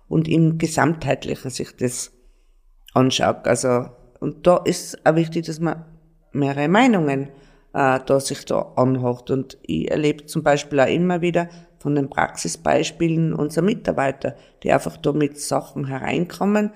und 0.09 0.29
im 0.29 0.59
Gesamtheitlichen 0.59 1.51
sich 1.51 1.77
das 1.77 2.13
anschaut. 2.95 3.47
Also, 3.47 3.87
und 4.21 4.47
da 4.47 4.59
ist 4.59 5.05
auch 5.07 5.15
wichtig, 5.15 5.47
dass 5.47 5.61
man 5.61 5.85
mehrere 6.33 6.69
Meinungen 6.69 7.29
äh, 7.73 7.99
da 8.05 8.21
sich 8.21 8.45
da 8.45 8.73
anhört. 8.77 9.31
Und 9.31 9.59
ich 9.63 9.91
erlebe 9.91 10.27
zum 10.27 10.43
Beispiel 10.43 10.81
auch 10.81 10.89
immer 10.89 11.21
wieder 11.21 11.49
von 11.79 11.95
den 11.95 12.11
Praxisbeispielen 12.11 13.33
unserer 13.33 13.65
Mitarbeiter, 13.65 14.37
die 14.63 14.73
einfach 14.73 14.97
da 14.99 15.13
mit 15.13 15.41
Sachen 15.41 15.87
hereinkommen, 15.87 16.73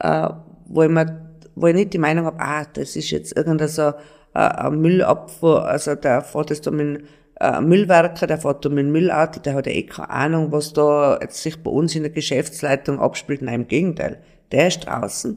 äh, 0.00 0.28
wo 0.66 0.82
ich 0.82 0.88
mir, 0.88 1.30
wo 1.54 1.66
ich 1.66 1.74
nicht 1.74 1.92
die 1.92 1.98
Meinung 1.98 2.24
habe, 2.24 2.40
ah, 2.40 2.64
das 2.72 2.96
ist 2.96 3.10
jetzt 3.10 3.36
irgendein 3.36 3.68
so 3.68 3.92
äh, 4.34 4.70
Müllabfuhr, 4.70 5.66
also 5.66 5.94
der 5.94 6.22
fährt 6.22 6.50
jetzt 6.50 6.66
da 6.66 6.70
mit 6.70 7.04
äh, 7.40 7.60
Müllwerker, 7.60 8.26
der 8.26 8.38
fährt 8.38 8.64
da 8.64 8.68
mit 8.68 8.86
Müllauto, 8.86 9.40
der 9.40 9.54
hat 9.54 9.66
ja 9.66 9.72
eh 9.72 9.82
keine 9.82 10.10
Ahnung, 10.10 10.52
was 10.52 10.72
da 10.72 11.18
jetzt 11.20 11.42
sich 11.42 11.62
bei 11.62 11.70
uns 11.70 11.94
in 11.94 12.02
der 12.02 12.12
Geschäftsleitung 12.12 12.98
abspielt. 13.00 13.42
Nein, 13.42 13.62
im 13.62 13.68
Gegenteil. 13.68 14.22
Der 14.52 14.68
ist 14.68 14.86
draußen, 14.86 15.36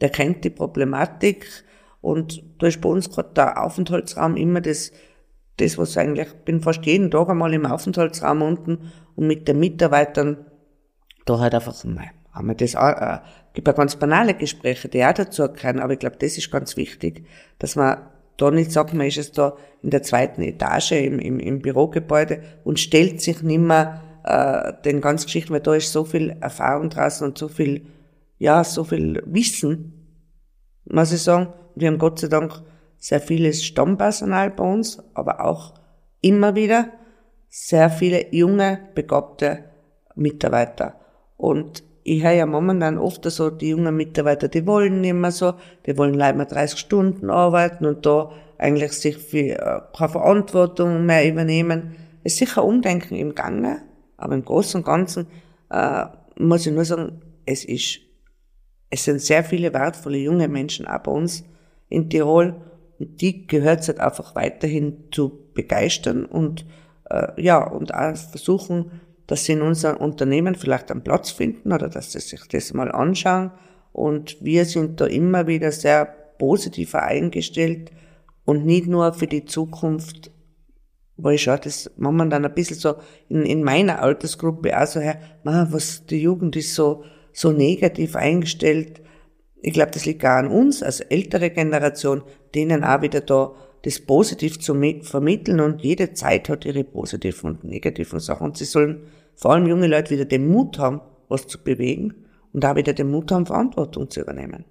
der 0.00 0.10
kennt 0.10 0.44
die 0.44 0.50
Problematik, 0.50 1.46
und 2.02 2.42
da 2.58 2.66
ist 2.66 2.82
bei 2.82 2.88
uns 2.90 3.08
gerade 3.08 3.30
der 3.34 3.64
Aufenthaltsraum 3.64 4.36
immer 4.36 4.60
das, 4.60 4.92
das, 5.56 5.78
was 5.78 5.96
eigentlich, 5.96 6.26
ich 6.26 6.34
bin 6.44 6.60
fast 6.60 6.84
jeden 6.84 7.10
Tag 7.10 7.30
einmal 7.30 7.54
im 7.54 7.64
Aufenthaltsraum 7.64 8.42
unten 8.42 8.92
und 9.16 9.26
mit 9.26 9.48
den 9.48 9.60
Mitarbeitern, 9.60 10.44
da 11.24 11.38
halt 11.38 11.54
einfach, 11.54 11.74
haben 12.32 12.48
wir 12.48 12.54
das 12.54 12.74
äh, 12.74 13.18
gibt 13.54 13.68
ja 13.68 13.72
ganz 13.72 13.96
banale 13.96 14.34
Gespräche, 14.34 14.88
die 14.88 15.04
auch 15.04 15.12
dazu 15.12 15.48
gehören, 15.48 15.78
aber 15.78 15.92
ich 15.92 15.98
glaube, 16.00 16.16
das 16.18 16.36
ist 16.36 16.50
ganz 16.50 16.76
wichtig, 16.76 17.24
dass 17.58 17.76
man 17.76 17.98
da 18.36 18.50
nicht 18.50 18.72
sagt, 18.72 18.94
man 18.94 19.06
ist 19.06 19.16
jetzt 19.16 19.38
da 19.38 19.56
in 19.82 19.90
der 19.90 20.02
zweiten 20.02 20.42
Etage 20.42 20.92
im, 20.92 21.18
im, 21.18 21.38
im 21.38 21.60
Bürogebäude 21.60 22.42
und 22.64 22.80
stellt 22.80 23.20
sich 23.20 23.42
nicht 23.42 23.60
mehr 23.60 24.02
äh, 24.24 24.72
den 24.84 25.00
ganzen 25.00 25.26
Geschichten, 25.26 25.52
weil 25.52 25.60
da 25.60 25.74
ist 25.74 25.92
so 25.92 26.04
viel 26.04 26.36
Erfahrung 26.40 26.90
draußen 26.90 27.26
und 27.26 27.38
so 27.38 27.48
viel, 27.48 27.86
ja, 28.38 28.64
so 28.64 28.84
viel 28.84 29.22
Wissen, 29.26 29.92
muss 30.84 31.12
ich 31.12 31.22
sagen, 31.22 31.52
wir 31.74 31.88
haben 31.88 31.98
Gott 31.98 32.18
sei 32.18 32.28
Dank 32.28 32.62
sehr 32.98 33.20
vieles 33.20 33.64
Stammpersonal 33.64 34.50
bei 34.50 34.64
uns, 34.64 35.02
aber 35.14 35.44
auch 35.44 35.74
immer 36.20 36.54
wieder 36.54 36.90
sehr 37.48 37.90
viele 37.90 38.32
junge, 38.32 38.78
begabte 38.94 39.64
Mitarbeiter. 40.14 40.94
Und 41.36 41.82
ich 42.04 42.22
höre 42.22 42.32
ja 42.32 42.46
momentan 42.46 42.98
oft 42.98 43.24
so, 43.30 43.50
die 43.50 43.70
jungen 43.70 43.96
Mitarbeiter, 43.96 44.48
die 44.48 44.66
wollen 44.66 45.00
nicht 45.00 45.14
mehr 45.14 45.30
so, 45.30 45.54
die 45.86 45.96
wollen 45.96 46.14
leider 46.14 46.38
mal 46.38 46.44
30 46.46 46.78
Stunden 46.78 47.30
arbeiten 47.30 47.86
und 47.86 48.06
da 48.06 48.30
eigentlich 48.58 48.92
sich 48.92 49.18
für, 49.18 49.58
äh, 49.58 49.80
keine 49.96 50.08
Verantwortung 50.08 51.04
mehr 51.04 51.28
übernehmen. 51.28 51.96
Es 52.24 52.34
ist 52.34 52.38
sicher 52.38 52.64
Umdenken 52.64 53.16
im 53.16 53.34
Gange, 53.34 53.82
aber 54.16 54.34
im 54.34 54.44
Großen 54.44 54.80
und 54.80 54.86
Ganzen 54.86 55.26
äh, 55.70 56.06
muss 56.36 56.66
ich 56.66 56.72
nur 56.72 56.84
sagen, 56.84 57.20
es 57.44 57.64
ist, 57.64 58.00
es 58.90 59.04
sind 59.04 59.20
sehr 59.20 59.42
viele 59.42 59.72
wertvolle 59.72 60.18
junge 60.18 60.48
Menschen 60.48 60.86
auch 60.86 61.00
bei 61.00 61.10
uns, 61.10 61.44
in 61.92 62.10
Tirol. 62.10 62.54
Die 62.98 63.46
gehört 63.46 63.80
es 63.80 63.88
halt 63.88 64.00
einfach 64.00 64.34
weiterhin 64.34 65.04
zu 65.10 65.48
begeistern 65.54 66.24
und 66.24 66.64
äh, 67.10 67.40
ja, 67.40 67.62
und 67.62 67.94
auch 67.94 68.16
versuchen, 68.16 68.90
dass 69.26 69.44
sie 69.44 69.52
in 69.52 69.62
unserem 69.62 69.96
Unternehmen 69.98 70.54
vielleicht 70.54 70.90
einen 70.90 71.04
Platz 71.04 71.30
finden 71.30 71.72
oder 71.72 71.88
dass 71.88 72.12
sie 72.12 72.20
sich 72.20 72.40
das 72.48 72.74
mal 72.74 72.90
anschauen. 72.90 73.50
Und 73.92 74.42
wir 74.42 74.64
sind 74.64 75.00
da 75.00 75.06
immer 75.06 75.46
wieder 75.46 75.70
sehr 75.72 76.06
positiv 76.38 76.94
eingestellt 76.94 77.92
und 78.44 78.64
nicht 78.64 78.86
nur 78.86 79.12
für 79.12 79.26
die 79.26 79.44
Zukunft, 79.44 80.30
wo 81.16 81.30
ich 81.30 81.42
schaue, 81.42 81.58
das 81.58 81.90
momentan 81.96 82.44
ein 82.44 82.54
bisschen 82.54 82.78
so 82.78 82.94
in, 83.28 83.44
in 83.44 83.62
meiner 83.62 84.00
Altersgruppe 84.00 84.78
auch 84.80 84.86
so 84.86 85.00
her, 85.00 85.18
was 85.44 86.06
die 86.06 86.22
Jugend 86.22 86.56
ist 86.56 86.74
so, 86.74 87.04
so 87.32 87.52
negativ 87.52 88.16
eingestellt 88.16 89.02
ich 89.62 89.72
glaube, 89.72 89.92
das 89.92 90.04
liegt 90.04 90.24
auch 90.24 90.30
an 90.30 90.48
uns 90.48 90.82
als 90.82 91.00
ältere 91.00 91.50
Generation, 91.50 92.22
denen 92.54 92.84
auch 92.84 93.00
wieder 93.00 93.20
da 93.20 93.52
das 93.84 94.00
positiv 94.00 94.60
zu 94.60 94.80
vermitteln 95.02 95.60
und 95.60 95.82
jede 95.82 96.12
Zeit 96.12 96.48
hat 96.48 96.64
ihre 96.64 96.84
positiven 96.84 97.50
und 97.50 97.64
negativen 97.64 98.20
Sachen. 98.20 98.44
Und 98.44 98.56
sie 98.56 98.64
sollen 98.64 99.02
vor 99.34 99.52
allem 99.52 99.66
junge 99.66 99.88
Leute 99.88 100.10
wieder 100.10 100.24
den 100.24 100.48
Mut 100.48 100.78
haben, 100.78 101.00
was 101.28 101.48
zu 101.48 101.62
bewegen 101.62 102.14
und 102.52 102.64
auch 102.64 102.76
wieder 102.76 102.92
den 102.92 103.10
Mut 103.10 103.32
haben, 103.32 103.46
Verantwortung 103.46 104.08
zu 104.08 104.20
übernehmen. 104.20 104.64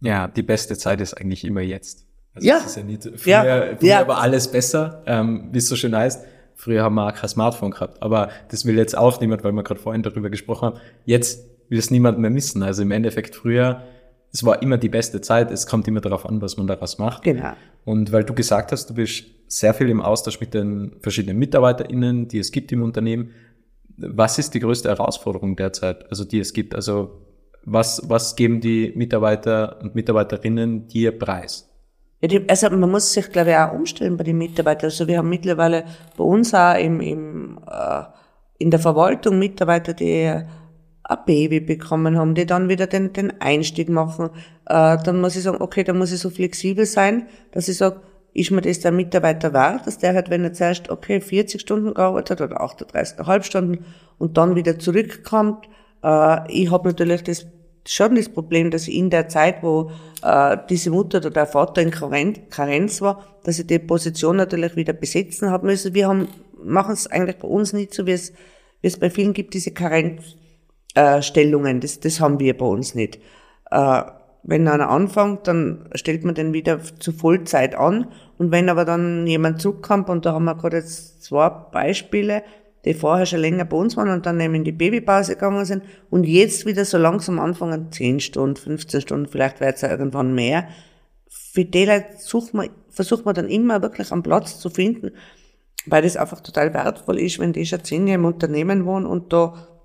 Ja, 0.00 0.28
die 0.28 0.42
beste 0.42 0.78
Zeit 0.78 1.00
ist 1.00 1.14
eigentlich 1.14 1.44
immer 1.44 1.60
jetzt. 1.60 2.06
Also 2.34 2.48
ja. 2.48 2.58
ist 2.58 2.76
ja 2.76 2.84
nicht, 2.84 3.02
früher, 3.16 3.44
ja. 3.44 3.76
früher 3.76 3.88
ja. 3.88 4.08
war 4.08 4.18
alles 4.18 4.50
besser, 4.50 5.02
ähm, 5.06 5.48
wie 5.52 5.58
es 5.58 5.68
so 5.68 5.76
schön 5.76 5.94
heißt. 5.94 6.24
Früher 6.54 6.82
haben 6.82 6.94
wir 6.94 7.06
auch 7.06 7.14
kein 7.14 7.28
Smartphone 7.28 7.72
gehabt. 7.72 8.02
Aber 8.02 8.30
das 8.50 8.64
will 8.64 8.76
jetzt 8.76 8.96
auch 8.96 9.20
niemand, 9.20 9.44
weil 9.44 9.52
wir 9.52 9.62
gerade 9.62 9.80
vorhin 9.80 10.02
darüber 10.02 10.30
gesprochen 10.30 10.66
haben. 10.66 10.80
Jetzt 11.04 11.44
will 11.68 11.78
es 11.78 11.90
niemand 11.90 12.18
mehr 12.18 12.30
missen. 12.30 12.62
Also 12.62 12.82
im 12.82 12.92
Endeffekt 12.92 13.34
früher 13.36 13.82
es 14.32 14.44
war 14.44 14.62
immer 14.62 14.78
die 14.78 14.88
beste 14.88 15.20
Zeit. 15.20 15.50
Es 15.50 15.66
kommt 15.66 15.88
immer 15.88 16.00
darauf 16.00 16.26
an, 16.26 16.40
was 16.40 16.56
man 16.56 16.66
daraus 16.66 16.98
macht. 16.98 17.22
Genau. 17.22 17.52
Und 17.84 18.12
weil 18.12 18.24
du 18.24 18.34
gesagt 18.34 18.72
hast, 18.72 18.90
du 18.90 18.94
bist 18.94 19.24
sehr 19.46 19.72
viel 19.72 19.88
im 19.88 20.02
Austausch 20.02 20.40
mit 20.40 20.52
den 20.54 20.96
verschiedenen 21.00 21.38
MitarbeiterInnen, 21.38 22.28
die 22.28 22.38
es 22.38 22.52
gibt 22.52 22.70
im 22.72 22.82
Unternehmen. 22.82 23.30
Was 23.96 24.38
ist 24.38 24.54
die 24.54 24.60
größte 24.60 24.88
Herausforderung 24.88 25.56
derzeit, 25.56 26.08
also 26.10 26.24
die 26.24 26.38
es 26.38 26.52
gibt? 26.52 26.74
Also 26.74 27.22
was, 27.64 28.02
was 28.08 28.36
geben 28.36 28.60
die 28.60 28.92
Mitarbeiter 28.94 29.78
und 29.82 29.94
Mitarbeiterinnen 29.94 30.86
dir 30.88 31.18
preis? 31.18 31.68
Also 32.48 32.70
man 32.70 32.90
muss 32.90 33.12
sich, 33.12 33.30
glaube 33.30 33.50
ich, 33.50 33.56
auch 33.56 33.72
umstellen 33.72 34.16
bei 34.16 34.24
den 34.24 34.38
Mitarbeitern. 34.38 34.86
Also 34.86 35.06
wir 35.06 35.18
haben 35.18 35.28
mittlerweile 35.28 35.84
bei 36.16 36.24
uns 36.24 36.52
auch 36.52 36.76
im, 36.76 37.00
im, 37.00 37.60
äh, 37.70 38.02
in 38.58 38.70
der 38.70 38.80
Verwaltung 38.80 39.38
Mitarbeiter, 39.38 39.94
die 39.94 40.42
ein 41.08 41.18
Baby 41.26 41.60
bekommen 41.60 42.16
haben, 42.16 42.34
die 42.34 42.46
dann 42.46 42.68
wieder 42.68 42.86
den, 42.86 43.12
den 43.12 43.40
Einstieg 43.40 43.88
machen, 43.88 44.30
äh, 44.66 44.98
dann 45.02 45.20
muss 45.20 45.36
ich 45.36 45.42
sagen, 45.42 45.60
okay, 45.60 45.82
da 45.82 45.92
muss 45.94 46.12
ich 46.12 46.20
so 46.20 46.30
flexibel 46.30 46.86
sein, 46.86 47.26
dass 47.52 47.68
ich 47.68 47.78
sage, 47.78 48.00
ist 48.34 48.50
mir 48.50 48.60
das 48.60 48.80
der 48.80 48.92
Mitarbeiter 48.92 49.52
wert, 49.52 49.86
dass 49.86 49.98
der 49.98 50.14
halt, 50.14 50.30
wenn 50.30 50.44
er 50.44 50.52
zuerst, 50.52 50.90
okay, 50.90 51.20
40 51.20 51.60
Stunden 51.60 51.94
gearbeitet 51.94 52.40
hat 52.40 52.50
oder 52.50 52.60
38,5 52.60 53.42
Stunden 53.42 53.84
und 54.18 54.36
dann 54.36 54.54
wieder 54.54 54.78
zurückkommt, 54.78 55.66
äh, 56.04 56.52
ich 56.52 56.70
habe 56.70 56.88
natürlich 56.88 57.24
das 57.24 57.46
schon 57.86 58.14
das 58.14 58.28
Problem, 58.28 58.70
dass 58.70 58.86
ich 58.86 58.94
in 58.94 59.08
der 59.08 59.28
Zeit, 59.28 59.62
wo 59.62 59.90
äh, 60.22 60.58
diese 60.68 60.90
Mutter 60.90 61.18
oder 61.18 61.30
der 61.30 61.46
Vater 61.46 61.80
in 61.80 61.90
Karenz 61.90 63.00
war, 63.00 63.24
dass 63.44 63.58
ich 63.58 63.66
die 63.66 63.78
Position 63.78 64.36
natürlich 64.36 64.76
wieder 64.76 64.92
besetzen 64.92 65.50
habe 65.50 65.66
müssen. 65.66 65.94
Wir 65.94 66.06
haben 66.06 66.28
machen 66.62 66.92
es 66.92 67.06
eigentlich 67.06 67.38
bei 67.38 67.48
uns 67.48 67.72
nicht 67.72 67.94
so, 67.94 68.06
wie 68.06 68.12
es, 68.12 68.32
wie 68.82 68.88
es 68.88 68.98
bei 68.98 69.08
vielen 69.08 69.32
gibt, 69.32 69.54
diese 69.54 69.70
Karenzstellungen. 69.70 70.47
Äh, 70.98 71.78
das, 71.80 72.00
das 72.00 72.20
haben 72.20 72.40
wir 72.40 72.56
bei 72.56 72.66
uns 72.66 72.94
nicht. 72.94 73.20
Äh, 73.70 74.02
wenn 74.42 74.66
einer 74.66 74.88
anfängt, 74.88 75.46
dann 75.46 75.88
stellt 75.94 76.24
man 76.24 76.34
den 76.34 76.52
wieder 76.52 76.80
zu 76.80 77.12
Vollzeit 77.12 77.74
an. 77.76 78.08
Und 78.38 78.50
wenn 78.50 78.68
aber 78.68 78.84
dann 78.84 79.26
jemand 79.26 79.60
zurückkommt, 79.60 80.08
und 80.08 80.26
da 80.26 80.32
haben 80.32 80.44
wir 80.44 80.56
gerade 80.56 80.78
jetzt 80.78 81.22
zwei 81.22 81.48
Beispiele, 81.48 82.42
die 82.84 82.94
vorher 82.94 83.26
schon 83.26 83.40
länger 83.40 83.64
bei 83.64 83.76
uns 83.76 83.96
waren 83.96 84.10
und 84.10 84.26
dann 84.26 84.40
eben 84.40 84.54
in 84.54 84.64
die 84.64 84.72
Babypause 84.72 85.34
gegangen 85.34 85.64
sind 85.64 85.82
und 86.10 86.24
jetzt 86.24 86.64
wieder 86.64 86.84
so 86.84 86.96
langsam 86.96 87.38
anfangen, 87.38 87.92
10 87.92 88.20
Stunden, 88.20 88.56
15 88.56 89.00
Stunden, 89.00 89.26
vielleicht 89.26 89.60
wird 89.60 89.76
es 89.76 89.82
ja 89.82 89.90
irgendwann 89.90 90.34
mehr. 90.34 90.68
Für 91.28 91.64
die 91.64 91.84
Leute 91.84 92.06
sucht 92.18 92.54
man, 92.54 92.70
versucht 92.88 93.24
man 93.24 93.34
dann 93.34 93.48
immer 93.48 93.82
wirklich 93.82 94.12
einen 94.12 94.22
Platz 94.22 94.60
zu 94.60 94.70
finden, 94.70 95.10
weil 95.86 96.02
das 96.02 96.16
einfach 96.16 96.40
total 96.40 96.72
wertvoll 96.72 97.18
ist, 97.18 97.38
wenn 97.40 97.52
die 97.52 97.66
schon 97.66 97.84
zehn 97.84 98.06
Jahre 98.06 98.20
im 98.20 98.24
Unternehmen 98.24 98.86
wohnen 98.86 99.06
und 99.06 99.32
da 99.32 99.77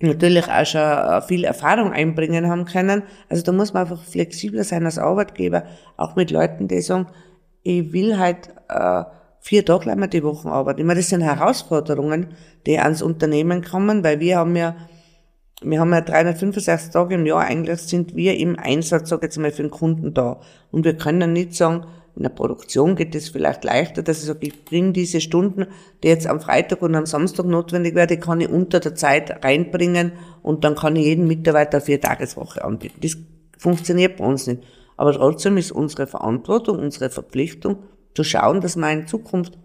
natürlich 0.00 0.48
auch 0.48 0.66
schon 0.66 0.80
äh, 0.80 1.22
viel 1.22 1.44
Erfahrung 1.44 1.92
einbringen 1.92 2.48
haben 2.48 2.64
können. 2.64 3.02
Also 3.28 3.42
da 3.42 3.52
muss 3.52 3.72
man 3.72 3.82
einfach 3.82 4.02
flexibler 4.02 4.64
sein 4.64 4.84
als 4.84 4.98
Arbeitgeber, 4.98 5.64
auch 5.96 6.16
mit 6.16 6.30
Leuten, 6.30 6.68
die 6.68 6.80
sagen, 6.80 7.06
ich 7.62 7.92
will 7.92 8.18
halt 8.18 8.50
äh, 8.68 9.04
vier 9.40 9.64
Tage 9.64 9.86
lang 9.86 10.08
die 10.10 10.22
Woche 10.22 10.48
arbeiten. 10.48 10.80
Ich 10.80 10.86
meine, 10.86 11.00
das 11.00 11.08
sind 11.08 11.22
Herausforderungen, 11.22 12.34
die 12.66 12.78
ans 12.78 13.02
Unternehmen 13.02 13.62
kommen, 13.62 14.04
weil 14.04 14.20
wir 14.20 14.38
haben 14.38 14.56
ja 14.56 14.76
wir 15.62 15.80
haben 15.80 15.92
ja 15.92 16.00
365 16.00 16.90
Tage 16.90 17.14
im 17.14 17.26
Jahr, 17.26 17.40
eigentlich 17.40 17.80
sind 17.80 18.14
wir 18.14 18.36
im 18.36 18.58
Einsatz, 18.58 19.08
sag 19.08 19.18
ich 19.18 19.24
jetzt 19.24 19.38
mal, 19.38 19.50
für 19.50 19.62
den 19.62 19.70
Kunden 19.70 20.12
da. 20.12 20.40
Und 20.70 20.84
wir 20.84 20.96
können 20.96 21.32
nicht 21.32 21.54
sagen, 21.54 21.86
in 22.16 22.22
der 22.22 22.30
Produktion 22.30 22.94
geht 22.94 23.14
es 23.14 23.28
vielleicht 23.28 23.64
leichter, 23.64 24.02
dass 24.02 24.20
ich 24.20 24.26
sage, 24.26 24.46
ich 24.46 24.64
bringe 24.64 24.92
diese 24.92 25.20
Stunden, 25.20 25.66
die 26.02 26.08
jetzt 26.08 26.28
am 26.28 26.40
Freitag 26.40 26.80
und 26.82 26.94
am 26.94 27.06
Samstag 27.06 27.46
notwendig 27.46 27.96
werden, 27.96 28.20
kann 28.20 28.40
ich 28.40 28.48
unter 28.48 28.78
der 28.78 28.94
Zeit 28.94 29.44
reinbringen 29.44 30.12
und 30.42 30.62
dann 30.62 30.76
kann 30.76 30.94
ich 30.94 31.06
jeden 31.06 31.26
Mitarbeiter 31.26 31.80
vier 31.80 32.00
Tageswoche 32.00 32.64
anbieten. 32.64 33.00
Das 33.00 33.16
funktioniert 33.58 34.18
bei 34.18 34.24
uns 34.24 34.46
nicht. 34.46 34.62
Aber 34.96 35.12
trotzdem 35.12 35.56
ist 35.56 35.72
unsere 35.72 36.06
Verantwortung, 36.06 36.78
unsere 36.78 37.10
Verpflichtung, 37.10 37.78
zu 38.14 38.22
schauen, 38.22 38.60
dass 38.60 38.76
wir 38.76 38.92
in 38.92 39.08
Zukunft 39.08 39.58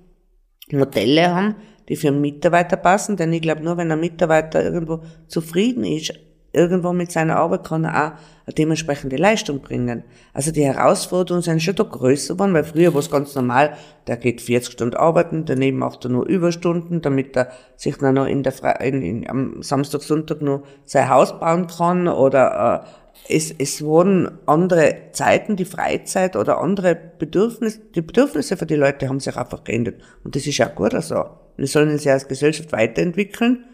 Modelle 0.72 1.34
haben, 1.34 1.56
die 1.88 1.96
für 1.96 2.08
einen 2.08 2.22
Mitarbeiter 2.22 2.78
passen, 2.78 3.16
denn 3.16 3.32
ich 3.34 3.42
glaube, 3.42 3.62
nur 3.62 3.78
wenn 3.78 3.92
ein 3.92 4.00
Mitarbeiter 4.00 4.64
irgendwo 4.64 5.02
zufrieden 5.28 5.84
ist, 5.84 6.14
irgendwo 6.52 6.94
mit 6.94 7.12
seiner 7.12 7.38
Arbeit 7.38 7.66
kann 7.66 7.86
er 7.86 8.14
auch 8.48 8.54
dementsprechende 8.54 9.18
Leistung 9.18 9.60
bringen. 9.60 10.04
Also 10.34 10.52
die 10.52 10.64
Herausforderungen 10.64 11.44
sind 11.44 11.62
schon 11.62 11.76
da 11.76 11.84
größer 11.84 12.34
geworden, 12.34 12.54
weil 12.54 12.64
früher 12.64 12.94
war 12.94 13.00
es 13.00 13.12
ganz 13.12 13.36
normal, 13.36 13.74
der 14.08 14.18
geht 14.18 14.42
40 14.42 14.74
Stunden 14.74 14.96
arbeiten, 14.96 15.46
daneben 15.46 15.78
macht 15.78 16.06
er 16.06 16.10
nur 16.10 16.26
Überstunden, 16.28 17.02
damit 17.02 17.36
er 17.36 17.50
sich 17.76 17.98
dann 17.98 18.16
noch 18.16 18.26
in 18.26 18.44
der 18.44 18.52
Fre 18.52 18.76
in, 18.82 19.02
in, 19.02 19.30
am 19.30 19.62
Samstag, 19.62 20.02
Sonntag 20.02 20.42
nur 20.42 20.64
sein 20.86 21.10
Haus 21.10 21.40
bauen 21.40 21.68
kann 21.68 22.08
oder 22.08 22.86
äh, 22.86 22.90
es, 23.28 23.52
es 23.52 23.84
wurden 23.84 24.30
andere 24.46 24.96
Zeiten, 25.12 25.56
die 25.56 25.66
Freizeit 25.66 26.36
oder 26.36 26.60
andere 26.60 26.96
Bedürfnisse, 26.96 27.80
die 27.94 28.02
Bedürfnisse 28.02 28.58
für 28.58 28.66
die 28.66 28.76
Leute 28.76 29.10
haben 29.10 29.20
sich 29.20 29.36
einfach 29.36 29.64
geändert. 29.64 30.02
Und 30.24 30.36
das 30.36 30.48
ist 30.48 30.58
ja 30.58 30.68
gut 30.68 30.94
so. 31.04 31.26
Wir 31.58 31.68
sollen 31.68 31.92
uns 31.92 32.06
ja 32.06 32.14
als 32.14 32.28
Gesellschaft 32.28 32.72
weiterentwickeln 32.72 33.66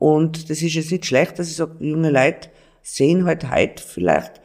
und 0.00 0.48
das 0.48 0.62
ist 0.62 0.74
jetzt 0.74 0.90
nicht 0.90 1.04
schlecht, 1.04 1.38
dass 1.38 1.48
ich 1.48 1.56
sage, 1.56 1.76
junge 1.78 2.10
Leute 2.10 2.48
sehen 2.82 3.26
halt 3.26 3.48
heute 3.50 3.82
vielleicht 3.82 4.40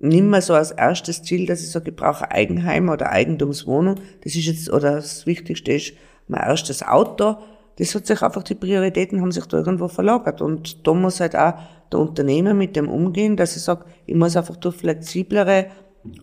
nicht 0.00 0.22
mehr 0.22 0.42
so 0.42 0.52
als 0.52 0.70
erstes 0.70 1.22
Ziel, 1.22 1.46
dass 1.46 1.62
ich 1.62 1.70
sage, 1.70 1.90
ich 1.90 1.96
brauche 1.96 2.30
Eigenheim 2.30 2.90
oder 2.90 3.10
Eigentumswohnung. 3.10 3.94
Das 4.22 4.34
ist 4.34 4.44
jetzt, 4.44 4.70
oder 4.70 4.96
das 4.96 5.24
Wichtigste 5.24 5.72
ist 5.72 5.94
mein 6.28 6.42
erstes 6.42 6.82
Auto. 6.82 7.36
Das 7.78 7.94
hat 7.94 8.06
sich 8.06 8.20
einfach, 8.20 8.42
die 8.42 8.54
Prioritäten 8.54 9.22
haben 9.22 9.32
sich 9.32 9.46
da 9.46 9.56
irgendwo 9.56 9.88
verlagert. 9.88 10.42
Und 10.42 10.86
da 10.86 10.92
muss 10.92 11.20
halt 11.20 11.36
auch 11.36 11.54
der 11.90 12.00
Unternehmer 12.00 12.52
mit 12.52 12.76
dem 12.76 12.90
umgehen, 12.90 13.38
dass 13.38 13.56
ich 13.56 13.62
sage, 13.62 13.86
ich 14.04 14.14
muss 14.14 14.36
einfach 14.36 14.56
durch 14.56 14.76
flexiblere 14.76 15.68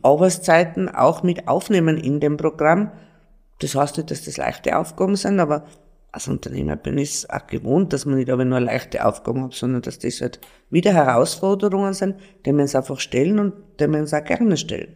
Arbeitszeiten 0.04 0.90
auch 0.90 1.24
mit 1.24 1.48
aufnehmen 1.48 1.98
in 1.98 2.20
dem 2.20 2.38
Programm. 2.38 2.92
Das 3.62 3.74
heißt 3.74 3.98
nicht, 3.98 4.12
dass 4.12 4.26
das 4.26 4.38
leichte 4.38 4.78
Aufgaben 4.78 5.16
sind, 5.16 5.40
aber 5.40 5.66
als 6.12 6.28
Unternehmer 6.28 6.76
bin 6.76 6.98
ich 6.98 7.10
es 7.10 7.30
auch 7.30 7.46
gewohnt, 7.48 7.94
dass 7.94 8.06
man 8.06 8.16
nicht 8.16 8.30
aber 8.30 8.46
nur 8.46 8.60
leichte 8.60 9.06
Aufgaben 9.06 9.44
hat, 9.44 9.54
sondern 9.54 9.82
dass 9.82 10.00
das 10.00 10.22
halt 10.22 10.40
wieder 10.70 10.94
Herausforderungen 10.94 11.94
sind, 11.94 12.16
die 12.46 12.52
wir 12.52 12.62
uns 12.62 12.76
einfach 12.76 13.00
stellen 13.00 13.40
und 13.40 13.54
die 13.80 13.88
wir 13.88 14.00
uns 14.00 14.14
auch 14.14 14.24
gerne 14.24 14.58
stellen. 14.58 14.96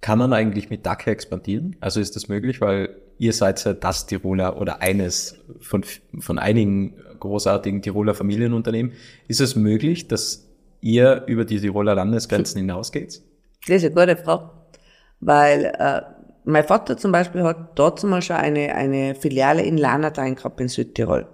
Kann 0.00 0.18
man 0.18 0.32
eigentlich 0.32 0.70
mit 0.70 0.86
DACA 0.86 1.10
expandieren? 1.10 1.76
Also 1.80 1.98
ist 1.98 2.14
das 2.14 2.28
möglich, 2.28 2.60
weil 2.60 2.96
ihr 3.18 3.32
seid 3.32 3.64
ja 3.64 3.72
das 3.72 4.06
Tiroler 4.06 4.60
oder 4.60 4.80
eines 4.80 5.36
von, 5.60 5.84
von 6.20 6.38
einigen 6.38 6.94
großartigen 7.18 7.82
Tiroler 7.82 8.14
Familienunternehmen. 8.14 8.92
Ist 9.26 9.40
es 9.40 9.56
möglich, 9.56 10.06
dass 10.06 10.46
ihr 10.80 11.24
über 11.26 11.44
die 11.44 11.60
Tiroler 11.60 11.96
Landesgrenzen 11.96 12.58
hinausgeht? 12.60 13.22
Das 13.66 13.82
ist 13.82 13.84
eine 13.84 13.94
gute 13.94 14.16
Frage, 14.22 14.50
weil 15.18 15.64
äh, 15.64 16.02
mein 16.48 16.64
Vater 16.64 16.96
zum 16.96 17.12
Beispiel 17.12 17.42
hat 17.42 17.78
dort 17.78 18.02
mal 18.04 18.22
schon 18.22 18.36
eine, 18.36 18.74
eine 18.74 19.14
Filiale 19.14 19.62
in 19.62 19.76
Lanertein 19.76 20.34
gehabt 20.34 20.60
in 20.60 20.68
Südtirol. 20.68 21.28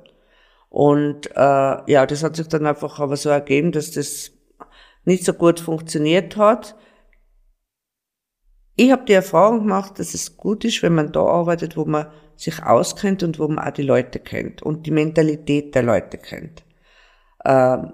Und 0.70 1.30
äh, 1.36 1.92
ja, 1.92 2.04
das 2.04 2.24
hat 2.24 2.34
sich 2.34 2.48
dann 2.48 2.66
einfach 2.66 2.98
aber 2.98 3.16
so 3.16 3.28
ergeben, 3.28 3.70
dass 3.70 3.92
das 3.92 4.32
nicht 5.04 5.24
so 5.24 5.32
gut 5.32 5.60
funktioniert 5.60 6.36
hat. 6.36 6.74
Ich 8.74 8.90
habe 8.90 9.04
die 9.04 9.12
Erfahrung 9.12 9.60
gemacht, 9.60 10.00
dass 10.00 10.14
es 10.14 10.36
gut 10.36 10.64
ist, 10.64 10.82
wenn 10.82 10.96
man 10.96 11.12
da 11.12 11.20
arbeitet, 11.20 11.76
wo 11.76 11.84
man 11.84 12.08
sich 12.34 12.64
auskennt 12.64 13.22
und 13.22 13.38
wo 13.38 13.46
man 13.46 13.64
auch 13.64 13.72
die 13.72 13.82
Leute 13.82 14.18
kennt 14.18 14.62
und 14.62 14.84
die 14.84 14.90
Mentalität 14.90 15.76
der 15.76 15.84
Leute 15.84 16.18
kennt. 16.18 16.64
Ähm, 17.44 17.92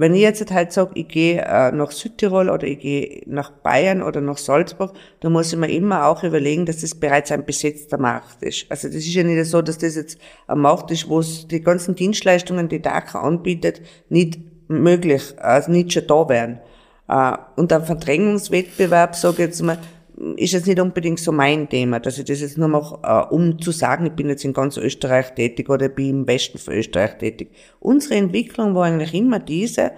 wenn 0.00 0.14
ich 0.14 0.22
jetzt 0.22 0.50
halt 0.50 0.72
sage, 0.72 0.92
ich 0.94 1.08
gehe 1.08 1.42
äh, 1.42 1.72
nach 1.72 1.90
Südtirol 1.90 2.48
oder 2.48 2.66
ich 2.66 2.78
gehe 2.78 3.22
nach 3.26 3.50
Bayern 3.50 4.00
oder 4.00 4.22
nach 4.22 4.38
Salzburg, 4.38 4.94
dann 5.20 5.32
muss 5.32 5.52
ich 5.52 5.58
mir 5.58 5.70
immer 5.70 6.06
auch 6.06 6.24
überlegen, 6.24 6.64
dass 6.64 6.80
das 6.80 6.94
bereits 6.94 7.30
ein 7.30 7.44
besetzter 7.44 7.98
Markt 7.98 8.42
ist. 8.42 8.64
Also 8.70 8.88
das 8.88 8.96
ist 8.96 9.12
ja 9.12 9.22
nicht 9.22 9.44
so, 9.44 9.60
dass 9.60 9.76
das 9.76 9.96
jetzt 9.96 10.18
ein 10.46 10.60
Markt 10.60 10.90
ist, 10.90 11.06
wo 11.06 11.18
es 11.18 11.46
die 11.48 11.60
ganzen 11.60 11.96
Dienstleistungen, 11.96 12.70
die 12.70 12.80
DACA 12.80 13.20
anbietet, 13.20 13.82
nicht 14.08 14.38
möglich, 14.68 15.34
also 15.36 15.70
nicht 15.70 15.92
schon 15.92 16.06
da 16.06 16.26
wären. 16.30 16.60
Äh, 17.06 17.36
und 17.56 17.70
ein 17.70 17.84
Verdrängungswettbewerb, 17.84 19.14
sage 19.14 19.34
ich 19.34 19.48
jetzt 19.48 19.62
mal, 19.62 19.76
ist 20.36 20.52
jetzt 20.52 20.66
nicht 20.66 20.78
unbedingt 20.80 21.18
so 21.18 21.32
mein 21.32 21.68
Thema, 21.68 21.98
dass 21.98 22.18
ich 22.18 22.26
das 22.26 22.40
jetzt 22.40 22.58
nur 22.58 22.68
mache, 22.68 22.98
äh, 23.02 23.34
um 23.34 23.58
zu 23.58 23.70
sagen, 23.70 24.06
ich 24.06 24.12
bin 24.12 24.28
jetzt 24.28 24.44
in 24.44 24.52
ganz 24.52 24.76
Österreich 24.76 25.34
tätig 25.34 25.68
oder 25.70 25.88
bin 25.88 26.10
im 26.10 26.28
Westen 26.28 26.58
von 26.58 26.74
Österreich 26.74 27.16
tätig. 27.16 27.52
Unsere 27.80 28.16
Entwicklung 28.16 28.74
war 28.74 28.84
eigentlich 28.84 29.14
immer 29.14 29.38
diese, 29.38 29.92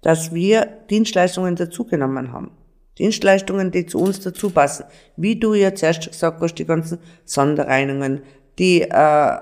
dass 0.00 0.32
wir 0.32 0.66
Dienstleistungen 0.88 1.56
dazugenommen 1.56 2.32
haben. 2.32 2.52
Dienstleistungen, 2.98 3.70
die 3.70 3.84
zu 3.84 3.98
uns 3.98 4.20
dazu 4.20 4.48
passen. 4.48 4.86
Wie 5.16 5.38
du 5.38 5.52
ja 5.52 5.74
zuerst 5.74 6.10
gesagt 6.10 6.40
hast, 6.40 6.54
die 6.54 6.64
ganzen 6.64 6.98
Sonderreinigungen, 7.26 8.22
die, 8.58 8.80
äh, 8.80 9.36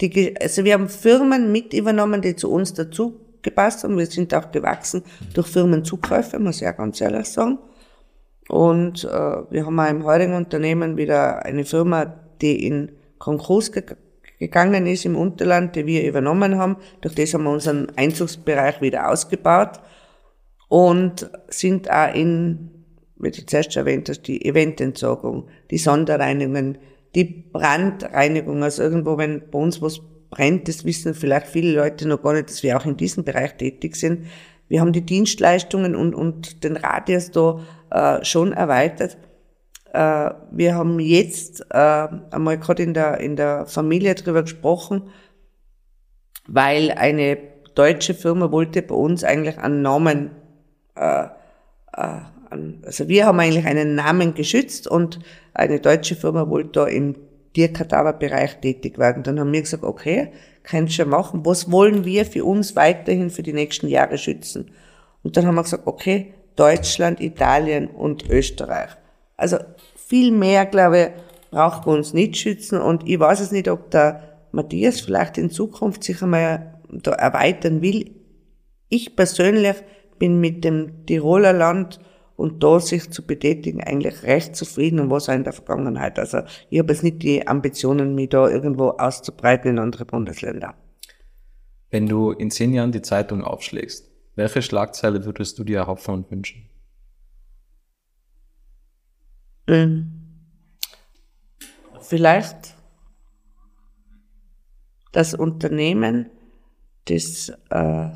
die, 0.00 0.36
also 0.40 0.64
wir 0.64 0.74
haben 0.74 0.88
Firmen 0.88 1.50
mit 1.50 1.74
übernommen, 1.74 2.22
die 2.22 2.36
zu 2.36 2.52
uns 2.52 2.72
dazu 2.72 3.18
gepasst 3.42 3.82
haben. 3.82 3.98
Wir 3.98 4.06
sind 4.06 4.32
auch 4.32 4.52
gewachsen 4.52 5.02
durch 5.34 5.48
Firmenzukäufe, 5.48 6.38
muss 6.38 6.56
ich 6.56 6.62
ja 6.62 6.72
ganz 6.72 7.00
ehrlich 7.00 7.26
sagen. 7.26 7.58
Und 8.52 9.04
äh, 9.04 9.08
wir 9.08 9.64
haben 9.64 9.80
auch 9.80 9.88
im 9.88 10.04
heutigen 10.04 10.34
Unternehmen 10.34 10.98
wieder 10.98 11.42
eine 11.42 11.64
Firma, 11.64 12.12
die 12.42 12.66
in 12.66 12.92
Konkurs 13.16 13.72
ge 13.72 13.82
gegangen 14.38 14.86
ist 14.86 15.06
im 15.06 15.16
Unterland, 15.16 15.74
die 15.74 15.86
wir 15.86 16.06
übernommen 16.06 16.58
haben. 16.58 16.76
Durch 17.00 17.14
das 17.14 17.32
haben 17.32 17.44
wir 17.44 17.50
unseren 17.50 17.90
Einzugsbereich 17.96 18.82
wieder 18.82 19.08
ausgebaut 19.08 19.80
und 20.68 21.30
sind 21.48 21.90
auch 21.90 22.14
in, 22.14 22.84
wie 23.16 23.30
du 23.30 23.46
zuerst 23.46 23.74
erwähnt 23.74 24.10
hast, 24.10 24.22
die 24.22 24.44
Evententsorgung, 24.44 25.48
die 25.70 25.78
Sonderreinigungen, 25.78 26.76
die 27.14 27.24
Brandreinigung. 27.24 28.62
Also 28.62 28.82
irgendwo, 28.82 29.16
wenn 29.16 29.48
bei 29.50 29.58
uns 29.60 29.80
was 29.80 30.02
brennt, 30.28 30.68
das 30.68 30.84
wissen 30.84 31.14
vielleicht 31.14 31.46
viele 31.46 31.74
Leute 31.74 32.06
noch 32.06 32.22
gar 32.22 32.34
nicht, 32.34 32.50
dass 32.50 32.62
wir 32.62 32.76
auch 32.76 32.84
in 32.84 32.98
diesem 32.98 33.24
Bereich 33.24 33.56
tätig 33.56 33.96
sind. 33.96 34.26
Wir 34.72 34.80
haben 34.80 34.94
die 34.94 35.04
Dienstleistungen 35.04 35.94
und, 35.94 36.14
und 36.14 36.64
den 36.64 36.78
Radius 36.78 37.30
da 37.30 37.60
äh, 37.90 38.24
schon 38.24 38.54
erweitert. 38.54 39.18
Äh, 39.92 40.30
wir 40.50 40.74
haben 40.74 40.98
jetzt 40.98 41.66
äh, 41.68 42.08
einmal 42.30 42.56
gerade 42.56 42.82
in 42.82 42.94
der, 42.94 43.20
in 43.20 43.36
der 43.36 43.66
Familie 43.66 44.14
drüber 44.14 44.44
gesprochen, 44.44 45.10
weil 46.48 46.90
eine 46.92 47.36
deutsche 47.74 48.14
Firma 48.14 48.50
wollte 48.50 48.80
bei 48.80 48.94
uns 48.94 49.24
eigentlich 49.24 49.58
einen 49.58 49.82
Namen, 49.82 50.30
äh, 50.94 51.24
äh, 51.92 52.20
also 52.82 53.08
wir 53.08 53.26
haben 53.26 53.40
eigentlich 53.40 53.66
einen 53.66 53.94
Namen 53.94 54.32
geschützt 54.32 54.86
und 54.86 55.18
eine 55.52 55.80
deutsche 55.80 56.16
Firma 56.16 56.48
wollte 56.48 56.70
da 56.70 56.86
im 56.86 57.16
Tierkadaverbereich 57.54 58.60
tätig 58.60 58.98
werden. 58.98 59.22
Dann 59.22 59.38
haben 59.38 59.52
wir 59.52 59.60
gesagt, 59.60 59.84
okay, 59.84 60.32
kannst 60.62 60.98
du 60.98 61.04
machen. 61.04 61.44
Was 61.44 61.70
wollen 61.70 62.04
wir 62.04 62.24
für 62.24 62.44
uns 62.44 62.76
weiterhin 62.76 63.30
für 63.30 63.42
die 63.42 63.52
nächsten 63.52 63.88
Jahre 63.88 64.18
schützen? 64.18 64.70
Und 65.22 65.36
dann 65.36 65.46
haben 65.46 65.54
wir 65.54 65.62
gesagt, 65.62 65.86
okay, 65.86 66.34
Deutschland, 66.56 67.20
Italien 67.20 67.88
und 67.88 68.28
Österreich. 68.28 68.90
Also 69.36 69.58
viel 69.96 70.32
mehr, 70.32 70.66
glaube 70.66 71.00
ich, 71.00 71.08
braucht 71.50 71.86
man 71.86 71.96
uns 71.98 72.12
nicht 72.12 72.36
schützen. 72.36 72.80
Und 72.80 73.08
ich 73.08 73.18
weiß 73.18 73.40
es 73.40 73.52
nicht, 73.52 73.68
ob 73.68 73.90
der 73.90 74.22
Matthias 74.52 75.00
vielleicht 75.00 75.38
in 75.38 75.50
Zukunft 75.50 76.04
sich 76.04 76.22
einmal 76.22 76.80
da 76.90 77.12
erweitern 77.12 77.82
will. 77.82 78.10
Ich 78.88 79.16
persönlich 79.16 79.76
bin 80.18 80.40
mit 80.40 80.64
dem 80.64 81.06
Tiroler 81.06 81.52
Land 81.52 81.98
und 82.36 82.62
da 82.62 82.80
sich 82.80 83.10
zu 83.10 83.26
betätigen 83.26 83.82
eigentlich 83.82 84.22
recht 84.22 84.56
zufrieden 84.56 85.00
und 85.00 85.10
was 85.10 85.28
auch 85.28 85.34
in 85.34 85.44
der 85.44 85.52
Vergangenheit. 85.52 86.18
Also 86.18 86.42
ich 86.70 86.78
habe 86.78 86.92
jetzt 86.92 87.02
nicht 87.02 87.22
die 87.22 87.46
Ambitionen, 87.46 88.14
mich 88.14 88.30
da 88.30 88.48
irgendwo 88.48 88.90
auszubreiten 88.90 89.72
in 89.72 89.78
andere 89.78 90.04
Bundesländer. 90.04 90.74
Wenn 91.90 92.06
du 92.06 92.30
in 92.32 92.50
zehn 92.50 92.72
Jahren 92.72 92.92
die 92.92 93.02
Zeitung 93.02 93.44
aufschlägst, 93.44 94.10
welche 94.34 94.62
Schlagzeile 94.62 95.24
würdest 95.24 95.58
du 95.58 95.64
dir 95.64 95.78
erhoffen 95.78 96.14
und 96.14 96.30
wünschen? 96.30 96.68
Ähm, 99.66 100.22
vielleicht 102.00 102.74
das 105.12 105.34
Unternehmen, 105.34 106.30
das 107.04 107.52
äh, 107.70 108.08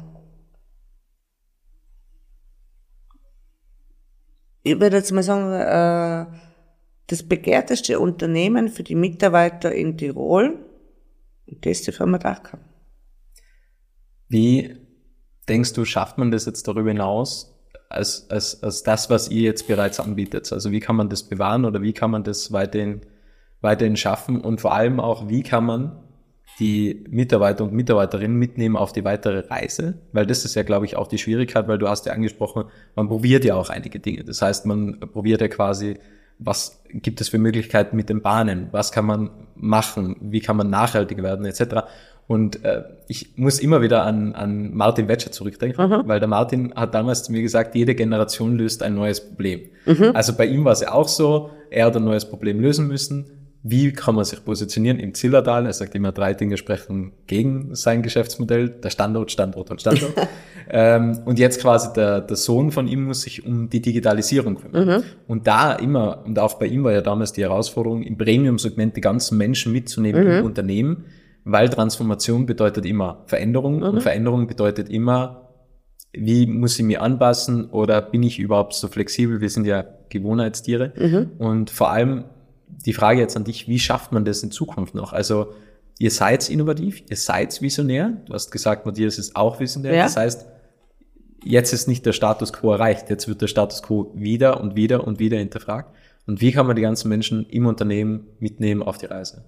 ich 4.66 4.81
würde 4.81 4.96
jetzt 4.96 5.12
mal 5.12 5.22
sagen, 5.22 5.52
äh, 5.52 6.26
das 7.07 7.22
begehrteste 7.22 8.00
Unternehmen 8.00 8.68
für 8.68 8.83
die 8.83 8.96
Mitarbeiter 8.96 9.72
in 9.72 9.96
Tirol, 9.96 10.59
das 11.46 11.79
ist 11.79 11.87
die 11.87 11.92
Firma 11.92 12.18
Dachkamp. 12.18 12.64
Wie 14.29 14.76
denkst 15.48 15.72
du, 15.74 15.85
schafft 15.85 16.18
man 16.18 16.33
das 16.33 16.46
jetzt 16.46 16.66
darüber 16.66 16.88
hinaus, 16.88 17.57
als, 17.88 18.29
als, 18.29 18.61
als 18.64 18.83
das, 18.83 19.09
was 19.09 19.31
ihr 19.31 19.42
jetzt 19.42 19.68
bereits 19.68 20.00
anbietet? 20.00 20.52
Also 20.52 20.72
wie 20.72 20.81
kann 20.81 20.96
man 20.96 21.09
das 21.09 21.22
bewahren 21.22 21.64
oder 21.64 21.81
wie 21.83 21.92
kann 21.92 22.11
man 22.11 22.24
das 22.24 22.50
weiterhin, 22.50 23.02
weiterhin 23.61 23.96
schaffen? 23.96 24.40
Und 24.40 24.61
vor 24.61 24.74
allem 24.74 24.98
auch, 24.98 25.29
wie 25.29 25.44
kann 25.44 25.64
man 25.64 26.02
die 26.58 27.04
Mitarbeiter 27.10 27.64
und 27.64 27.72
Mitarbeiterinnen 27.72 28.36
mitnehmen 28.36 28.76
auf 28.76 28.92
die 28.92 29.04
weitere 29.04 29.40
Reise, 29.40 29.94
weil 30.12 30.26
das 30.26 30.44
ist 30.44 30.54
ja, 30.54 30.62
glaube 30.62 30.86
ich, 30.86 30.96
auch 30.96 31.06
die 31.06 31.18
Schwierigkeit, 31.18 31.68
weil 31.68 31.78
du 31.78 31.88
hast 31.88 32.06
ja 32.06 32.12
angesprochen, 32.12 32.64
man 32.94 33.08
probiert 33.08 33.44
ja 33.44 33.56
auch 33.56 33.68
einige 33.68 34.00
Dinge. 34.00 34.24
Das 34.24 34.40
heißt, 34.40 34.64
man 34.64 34.98
probiert 35.00 35.42
ja 35.42 35.48
quasi, 35.48 35.98
was 36.38 36.82
gibt 36.90 37.20
es 37.20 37.28
für 37.28 37.38
Möglichkeiten 37.38 37.96
mit 37.96 38.08
den 38.08 38.22
Bahnen, 38.22 38.68
was 38.70 38.90
kann 38.90 39.04
man 39.04 39.30
machen, 39.54 40.16
wie 40.20 40.40
kann 40.40 40.56
man 40.56 40.70
nachhaltig 40.70 41.22
werden, 41.22 41.44
etc. 41.44 41.86
Und 42.26 42.64
äh, 42.64 42.84
ich 43.06 43.36
muss 43.36 43.58
immer 43.58 43.82
wieder 43.82 44.04
an, 44.04 44.34
an 44.34 44.74
Martin 44.74 45.08
Wetscher 45.08 45.32
zurückdenken, 45.32 45.90
mhm. 45.90 46.02
weil 46.08 46.20
der 46.20 46.28
Martin 46.28 46.74
hat 46.74 46.94
damals 46.94 47.24
zu 47.24 47.32
mir 47.32 47.42
gesagt, 47.42 47.74
jede 47.74 47.94
Generation 47.94 48.56
löst 48.56 48.82
ein 48.82 48.94
neues 48.94 49.20
Problem. 49.20 49.60
Mhm. 49.84 50.12
Also 50.14 50.34
bei 50.34 50.46
ihm 50.46 50.64
war 50.64 50.72
es 50.72 50.80
ja 50.80 50.92
auch 50.92 51.08
so, 51.08 51.50
er 51.70 51.86
hat 51.86 51.96
ein 51.96 52.04
neues 52.04 52.24
Problem 52.28 52.60
lösen 52.60 52.88
müssen 52.88 53.36
wie 53.68 53.92
kann 53.92 54.14
man 54.14 54.24
sich 54.24 54.44
positionieren 54.44 55.00
im 55.00 55.12
Zillertal? 55.12 55.66
Er 55.66 55.72
sagt 55.72 55.94
immer, 55.96 56.12
drei 56.12 56.35
Dinge 56.35 56.57
sprechen 56.57 57.12
gegen 57.26 57.74
sein 57.74 58.02
Geschäftsmodell, 58.02 58.68
der 58.68 58.90
Standort, 58.90 59.33
Standort 59.33 59.70
und 59.70 59.81
Standort. 59.81 60.12
ähm, 60.70 61.18
und 61.24 61.38
jetzt 61.38 61.61
quasi 61.61 61.92
der, 61.92 62.20
der 62.20 62.37
Sohn 62.37 62.70
von 62.70 62.87
ihm 62.87 63.05
muss 63.05 63.22
sich 63.22 63.44
um 63.44 63.68
die 63.68 63.83
Digitalisierung 63.83 64.57
kümmern. 64.57 64.98
Mhm. 64.98 65.02
Und 65.26 65.46
da 65.48 65.72
immer, 65.72 66.22
und 66.24 66.38
auch 66.38 66.55
bei 66.55 66.66
ihm 66.66 66.85
war 66.85 66.92
ja 66.92 67.00
damals 67.00 67.33
die 67.33 67.42
Herausforderung, 67.42 68.02
im 68.02 68.16
Premium-Segment 68.16 68.96
die 68.96 69.00
ganzen 69.00 69.37
Menschen 69.37 69.72
mitzunehmen 69.72 70.24
mhm. 70.24 70.31
im 70.31 70.44
Unternehmen, 70.44 71.05
weil 71.44 71.68
Transformation 71.68 72.46
bedeutet 72.46 72.87
immer 72.87 73.24
Veränderung 73.26 73.79
mhm. 73.79 73.85
und 73.85 74.00
Veränderung 74.00 74.46
bedeutet 74.46 74.88
immer, 74.88 75.50
wie 76.12 76.46
muss 76.46 76.79
ich 76.79 76.85
mich 76.85 77.00
anpassen 77.00 77.68
oder 77.70 78.00
bin 78.00 78.22
ich 78.22 78.38
überhaupt 78.38 78.74
so 78.74 78.87
flexibel? 78.87 79.40
Wir 79.40 79.50
sind 79.50 79.66
ja 79.66 79.85
Gewohnheitstiere. 80.09 80.92
Mhm. 80.96 81.31
Und 81.38 81.70
vor 81.70 81.90
allem 81.90 82.24
die 82.68 82.92
Frage 82.92 83.20
jetzt 83.20 83.37
an 83.37 83.44
dich, 83.44 83.68
wie 83.68 83.79
schafft 83.79 84.12
man 84.12 84.24
das 84.24 84.42
in 84.42 84.50
Zukunft 84.50 84.94
noch? 84.94 85.12
Also 85.12 85.52
ihr 85.98 86.11
seid 86.11 86.48
innovativ, 86.50 87.02
ihr 87.09 87.16
seid 87.16 87.61
visionär. 87.62 88.20
Du 88.26 88.35
hast 88.35 88.50
gesagt, 88.50 88.87
Matthias 88.87 89.18
ist 89.18 89.37
auch 89.37 89.61
visionär. 89.61 89.94
Ja. 89.94 90.02
Das 90.05 90.16
heißt, 90.16 90.46
jetzt 91.44 91.72
ist 91.72 91.88
nicht 91.88 92.05
der 92.05 92.12
Status 92.12 92.52
quo 92.52 92.72
erreicht. 92.72 93.11
Jetzt 93.11 93.29
wird 93.29 93.40
der 93.40 93.46
Status 93.46 93.83
quo 93.83 94.12
wieder 94.14 94.61
und 94.61 94.76
wieder 94.76 95.07
und 95.07 95.18
wieder 95.18 95.38
hinterfragt. 95.38 95.94
Und 96.26 96.40
wie 96.40 96.52
kann 96.52 96.66
man 96.66 96.76
die 96.76 96.83
ganzen 96.83 97.09
Menschen 97.09 97.46
im 97.46 97.66
Unternehmen 97.66 98.26
mitnehmen 98.40 98.83
auf 98.83 98.98
die 98.98 99.07
Reise? 99.07 99.44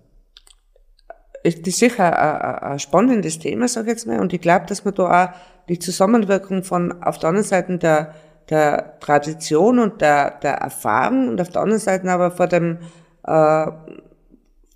Das 1.44 1.54
ist 1.54 1.78
sicher 1.78 2.18
ein, 2.18 2.72
ein 2.72 2.78
spannendes 2.78 3.38
Thema, 3.38 3.68
sage 3.68 3.88
ich 3.88 3.96
jetzt 3.96 4.06
mal. 4.06 4.20
Und 4.20 4.32
ich 4.32 4.40
glaube, 4.40 4.66
dass 4.66 4.84
man 4.84 4.94
da 4.94 5.24
auch 5.24 5.28
die 5.68 5.78
Zusammenwirkung 5.78 6.62
von 6.62 7.02
auf 7.02 7.18
der 7.18 7.30
anderen 7.30 7.46
Seite 7.46 7.78
der, 7.78 8.14
der 8.48 8.98
Tradition 9.00 9.78
und 9.78 10.00
der, 10.00 10.38
der 10.40 10.54
Erfahrung 10.54 11.28
und 11.28 11.40
auf 11.40 11.50
der 11.50 11.62
anderen 11.62 11.80
Seite 11.80 12.10
aber 12.10 12.30
vor 12.30 12.46
dem 12.46 12.78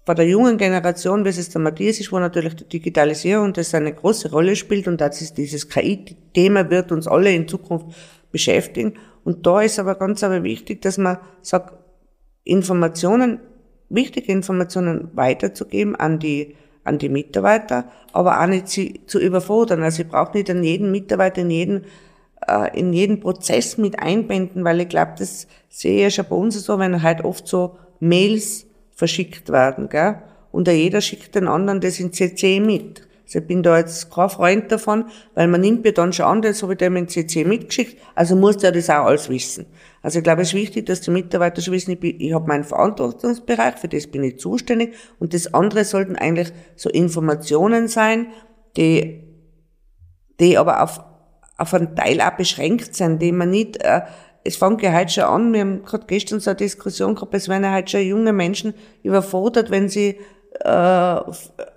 bei 0.04 0.14
der 0.14 0.26
jungen 0.26 0.58
Generation, 0.58 1.24
wie 1.24 1.28
es 1.28 1.48
der 1.48 1.60
Matthias 1.60 2.00
ist, 2.00 2.12
wo 2.12 2.18
natürlich 2.18 2.56
die 2.56 2.68
Digitalisierung 2.68 3.52
das 3.52 3.74
eine 3.74 3.94
große 3.94 4.30
Rolle 4.30 4.56
spielt 4.56 4.88
und 4.88 5.00
dass 5.00 5.32
dieses 5.32 5.68
KI-Thema 5.68 6.68
wird 6.70 6.90
uns 6.90 7.06
alle 7.06 7.32
in 7.32 7.46
Zukunft 7.46 7.86
beschäftigen. 8.32 8.94
Und 9.24 9.46
da 9.46 9.62
ist 9.62 9.78
aber 9.78 9.94
ganz 9.94 10.24
aber 10.24 10.42
wichtig, 10.42 10.82
dass 10.82 10.98
man 10.98 11.18
sagt, 11.40 11.74
Informationen, 12.44 13.38
wichtige 13.88 14.32
Informationen 14.32 15.10
weiterzugeben 15.14 15.94
an 15.94 16.18
die, 16.18 16.56
an 16.82 16.98
die 16.98 17.08
Mitarbeiter, 17.08 17.84
aber 18.12 18.40
auch 18.40 18.46
nicht 18.46 18.68
sie 18.68 19.02
zu 19.06 19.20
überfordern. 19.20 19.84
Also 19.84 20.02
ich 20.02 20.08
brauche 20.08 20.36
nicht 20.36 20.50
an 20.50 20.64
jeden 20.64 20.90
Mitarbeiter, 20.90 21.42
in 21.42 21.50
jeden, 21.50 21.84
äh, 22.48 22.78
in 22.78 22.92
jeden 22.92 23.20
Prozess 23.20 23.78
mit 23.78 23.98
einbinden, 24.00 24.64
weil 24.64 24.80
ich 24.80 24.88
glaube, 24.88 25.12
das 25.18 25.46
sehe 25.68 25.96
ich 25.96 26.02
ja 26.02 26.10
schon 26.10 26.26
bei 26.28 26.36
uns 26.36 26.62
so, 26.62 26.78
wenn 26.78 27.02
halt 27.02 27.24
oft 27.24 27.46
so 27.46 27.76
Mails 28.00 28.66
verschickt 28.90 29.50
werden, 29.50 29.88
gell? 29.88 30.16
Und 30.50 30.68
jeder 30.68 31.00
schickt 31.00 31.34
den 31.34 31.48
anderen 31.48 31.80
das 31.80 31.98
in 31.98 32.12
CC 32.12 32.60
mit. 32.60 33.08
Also 33.24 33.38
ich 33.38 33.46
bin 33.46 33.62
da 33.62 33.78
jetzt 33.78 34.10
kein 34.10 34.28
Freund 34.28 34.70
davon, 34.70 35.06
weil 35.34 35.48
man 35.48 35.62
nimmt 35.62 35.84
mir 35.84 35.92
dann 35.92 36.12
schon 36.12 36.26
an, 36.26 36.42
das 36.42 36.62
habe 36.62 36.74
ich 36.74 36.78
dem 36.78 36.96
in 36.96 37.08
CC 37.08 37.44
mitgeschickt, 37.44 37.96
also 38.14 38.36
muss 38.36 38.58
der 38.58 38.72
das 38.72 38.90
auch 38.90 39.06
alles 39.06 39.30
wissen. 39.30 39.64
Also 40.02 40.18
ich 40.18 40.24
glaube, 40.24 40.42
es 40.42 40.48
ist 40.48 40.54
wichtig, 40.54 40.84
dass 40.84 41.00
die 41.00 41.10
Mitarbeiter 41.10 41.62
schon 41.62 41.72
wissen, 41.72 41.92
ich, 41.92 42.00
bin, 42.00 42.20
ich 42.20 42.34
habe 42.34 42.46
meinen 42.46 42.64
Verantwortungsbereich, 42.64 43.76
für 43.76 43.88
das 43.88 44.06
bin 44.06 44.22
ich 44.22 44.38
zuständig 44.38 44.94
und 45.18 45.32
das 45.32 45.54
andere 45.54 45.84
sollten 45.84 46.16
eigentlich 46.16 46.52
so 46.76 46.90
Informationen 46.90 47.88
sein, 47.88 48.26
die, 48.76 49.22
die 50.38 50.58
aber 50.58 50.82
auf, 50.82 51.00
auf 51.62 51.74
einen 51.74 51.94
Teil 51.96 52.20
auch 52.20 52.32
beschränkt 52.32 52.94
sind, 52.94 53.22
die 53.22 53.32
man 53.32 53.50
nicht 53.50 53.82
äh, 53.82 54.02
es 54.44 54.56
fängt 54.56 54.82
ja 54.82 54.92
heute 54.92 55.12
schon 55.12 55.24
an, 55.24 55.52
wir 55.52 55.60
haben 55.60 55.84
gerade 55.84 56.04
gestern 56.06 56.40
so 56.40 56.50
eine 56.50 56.56
Diskussion 56.56 57.14
gehabt, 57.14 57.34
es 57.34 57.48
werden 57.48 57.64
ja 57.64 57.74
heute 57.74 57.92
schon 57.92 58.00
junge 58.02 58.32
Menschen 58.32 58.74
überfordert, 59.02 59.70
wenn 59.70 59.88
sie 59.88 60.18
äh, 60.60 61.20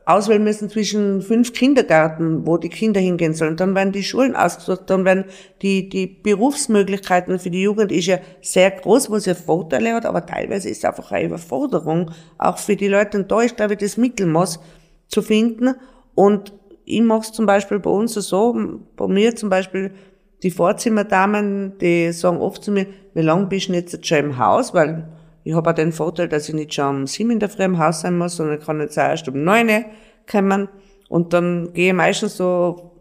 auswählen 0.06 0.43
müssen 0.43 0.69
zwischen 0.69 1.21
fünf 1.21 1.54
Kindergärten, 1.54 2.45
wo 2.45 2.58
die 2.58 2.69
Kinder 2.69 3.00
hingehen 3.00 3.34
sollen. 3.34 3.56
Dann 3.56 3.74
werden 3.74 3.93
die 3.93 4.04
Schulen 4.04 4.36
ausgesucht, 4.36 4.84
dann 4.88 5.06
werden 5.06 5.26
die, 5.62 5.89
die 5.89 6.08
Berufsmöglichkeiten 6.08 7.39
für 7.39 7.50
die 7.50 7.62
Jugend 7.62 7.91
ist 7.91 8.08
ja 8.08 8.17
sehr 8.41 8.71
groß, 8.71 9.10
wo 9.10 9.17
sie 9.17 9.34
Vorteile 9.34 9.93
hat, 9.93 10.06
aber 10.06 10.26
teilweise 10.26 10.69
ist 10.69 10.80
es 10.80 10.86
einfach 10.86 11.12
eine 11.12 11.26
Überforderung, 11.26 12.12
auch 12.38 12.58
für 12.58 12.76
die 12.76 12.88
Leute. 12.88 13.19
Und 13.19 13.32
da 13.32 13.41
ist, 13.41 13.56
glaube 13.56 13.74
ich, 13.74 13.80
das 13.80 13.98
Mittelmaß 13.98 14.60
zu 15.08 15.21
finden. 15.21 15.76
Und 16.13 16.54
ich 16.86 17.02
mache 17.02 17.21
es 17.21 17.32
zum 17.32 17.45
Beispiel 17.45 17.80
bei 17.80 17.89
uns 17.89 18.13
so, 18.13 18.56
bei 18.95 19.08
mir 19.08 19.36
zum 19.36 19.50
Beispiel, 19.50 19.91
die 20.43 20.52
Vorzimmerdamen, 20.52 21.78
die 21.80 22.12
sagen 22.12 22.38
oft 22.38 22.63
zu 22.63 22.71
mir, 22.71 22.86
wie 23.13 23.21
lange 23.21 23.48
bist 23.48 23.69
du 23.69 23.74
jetzt 23.74 24.06
schon 24.06 24.17
im 24.17 24.38
Haus? 24.38 24.74
Weil 24.74 25.08
ich 25.43 25.54
habe 25.54 25.69
auch 25.69 25.76
den 25.76 25.91
Vorteil, 25.91 26.28
dass 26.28 26.50
ich 26.50 26.56
nicht 26.56 26.74
schon 26.74 26.95
um 26.98 27.08
sieben 27.08 27.32
in 27.32 27.39
der 27.39 27.50
Früh 27.50 27.63
im 27.63 27.80
Haus 27.80 28.02
sein 28.02 28.17
muss, 28.17 28.36
sondern 28.36 28.60
kann 28.60 28.80
jetzt 28.80 28.98
auch 29.00 29.04
erst 29.04 29.28
um 29.28 29.43
neun 29.43 29.86
kommen. 30.30 30.69
Und 31.10 31.34
dann 31.34 31.74
gehe 31.74 31.89
ich 31.89 31.93
meistens 31.93 32.38
so, 32.38 32.91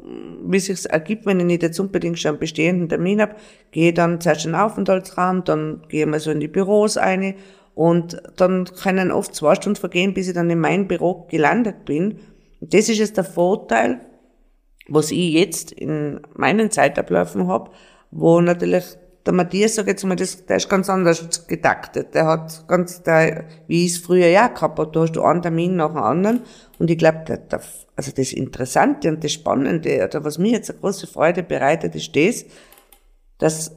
wie 0.45 0.59
es 0.59 0.67
sich 0.67 0.91
ergibt, 0.91 1.27
wenn 1.27 1.41
ich 1.41 1.47
nicht 1.47 1.63
jetzt 1.63 1.81
unbedingt 1.81 2.19
schon 2.19 2.31
einen 2.31 2.39
bestehenden 2.39 2.89
Termin 2.89 3.21
habe, 3.21 3.37
gehe 3.71 3.89
ich 3.89 3.95
dann 3.95 4.21
zuerst 4.21 4.45
in 4.45 4.53
den 4.53 4.61
Aufenthaltsraum, 4.61 5.45
dann 5.45 5.83
gehe 5.89 6.05
ich 6.05 6.11
mal 6.11 6.21
so 6.21 6.31
in 6.31 6.41
die 6.41 6.49
Büros 6.49 6.97
ein 6.97 7.35
und 7.75 8.23
dann 8.37 8.67
können 8.67 9.11
oft 9.11 9.35
zwei 9.35 9.55
Stunden 9.55 9.77
vergehen, 9.77 10.15
bis 10.15 10.29
ich 10.29 10.35
dann 10.35 10.51
in 10.51 10.61
mein 10.61 10.87
Büro 10.87 11.27
gelandet 11.31 11.85
bin. 11.85 12.19
Das 12.71 12.89
ist 12.89 12.99
jetzt 12.99 13.17
der 13.17 13.25
Vorteil, 13.25 14.01
was 14.89 15.11
ich 15.11 15.33
jetzt 15.33 15.73
in 15.73 16.21
meinen 16.35 16.71
Zeitabläufen 16.71 17.47
habe, 17.47 17.71
wo 18.11 18.41
natürlich 18.41 18.85
der 19.27 19.33
Matthias, 19.33 19.75
sag 19.75 19.87
jetzt 19.87 20.05
mal, 20.05 20.17
das, 20.17 20.45
der 20.45 20.57
ist 20.57 20.69
ganz 20.69 20.91
anders 20.91 21.47
getaktet. 21.47 22.15
Der 22.15 22.27
hat 22.27 22.69
ganz, 22.69 23.03
der, 23.03 23.47
wie 23.67 23.87
ich 23.87 23.93
es 23.93 23.99
früher 23.99 24.27
ja 24.27 24.49
gehabt 24.49 24.79
habe, 24.79 24.93
da 24.93 25.01
hast 25.01 25.13
du 25.13 25.23
einen 25.23 25.41
Termin 25.41 25.77
nach 25.77 25.89
dem 25.89 26.03
anderen. 26.03 26.43
Und 26.79 26.91
ich 26.91 26.99
glaube, 26.99 27.25
also 27.97 28.13
das 28.13 28.33
Interessante 28.33 29.09
und 29.09 29.25
das 29.25 29.33
Spannende, 29.33 30.05
oder 30.05 30.25
was 30.25 30.39
mir 30.39 30.53
jetzt 30.53 30.71
eine 30.71 30.81
große 30.81 31.07
Freude 31.07 31.43
bereitet, 31.43 31.95
ist 31.95 32.15
das, 32.15 32.45
dass 33.39 33.77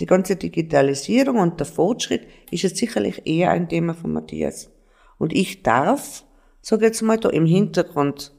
die 0.00 0.06
ganze 0.06 0.36
Digitalisierung 0.36 1.38
und 1.38 1.58
der 1.58 1.66
Fortschritt 1.66 2.26
ist 2.50 2.62
jetzt 2.62 2.76
sicherlich 2.76 3.26
eher 3.26 3.50
ein 3.50 3.68
Thema 3.68 3.94
von 3.94 4.12
Matthias. 4.12 4.70
Und 5.18 5.32
ich 5.32 5.62
darf, 5.62 6.24
sag 6.66 6.80
ich 6.80 6.86
jetzt 6.86 7.02
mal, 7.02 7.16
da 7.16 7.28
im 7.28 7.46
Hintergrund 7.46 8.32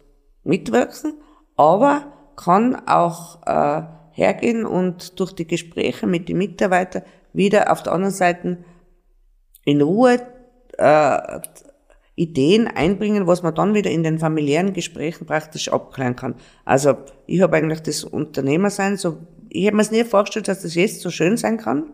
mitwirken, 0.44 1.14
aber 1.56 2.12
kann 2.36 2.76
auch 2.86 3.42
äh, 3.46 3.84
hergehen 4.12 4.66
und 4.66 5.18
durch 5.18 5.32
die 5.32 5.48
Gespräche 5.48 6.08
mit 6.08 6.28
den 6.28 6.38
Mitarbeitern 6.38 7.04
wieder 7.32 7.72
auf 7.72 7.84
der 7.84 7.94
anderen 7.94 8.14
Seite 8.14 8.58
in 9.64 9.82
Ruhe 9.82 10.20
äh, 10.78 11.40
Ideen 12.16 12.68
einbringen, 12.68 13.28
was 13.28 13.44
man 13.44 13.56
dann 13.56 13.74
wieder 13.74 13.92
in 13.92 14.04
den 14.04 14.20
familiären 14.20 14.74
Gesprächen 14.74 15.26
praktisch 15.26 15.72
abklären 15.72 16.18
kann. 16.18 16.36
Also 16.66 16.98
ich 17.28 17.40
habe 17.42 17.56
eigentlich 17.56 17.82
das 17.82 18.04
Unternehmersein 18.04 18.98
so, 18.98 19.20
ich 19.48 19.68
habe 19.68 19.78
mir 19.78 19.84
es 19.84 19.92
nie 19.92 20.04
vorgestellt, 20.04 20.50
dass 20.50 20.64
das 20.64 20.76
jetzt 20.76 21.00
so 21.00 21.12
schön 21.12 21.38
sein 21.38 21.58
kann 21.58 21.94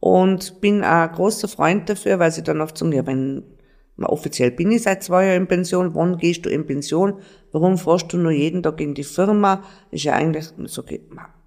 und 0.00 0.62
bin 0.62 0.82
ein 0.82 1.12
großer 1.12 1.48
Freund 1.48 1.90
dafür, 1.90 2.18
weil 2.18 2.32
sie 2.32 2.42
dann 2.42 2.62
oft 2.62 2.78
sagen, 2.78 2.92
ja, 2.92 3.06
wenn 3.06 3.57
offiziell 4.06 4.50
bin 4.50 4.70
ich 4.70 4.82
seit 4.82 5.02
zwei 5.02 5.26
Jahren 5.26 5.42
in 5.42 5.48
Pension, 5.48 5.94
wann 5.94 6.18
gehst 6.18 6.46
du 6.46 6.50
in 6.50 6.66
Pension, 6.66 7.20
warum 7.52 7.78
fährst 7.78 8.12
du 8.12 8.18
nur 8.18 8.32
jeden 8.32 8.62
Tag 8.62 8.80
in 8.80 8.94
die 8.94 9.04
Firma, 9.04 9.62
ist 9.90 10.04
ja 10.04 10.14
eigentlich 10.14 10.52
so, 10.66 10.82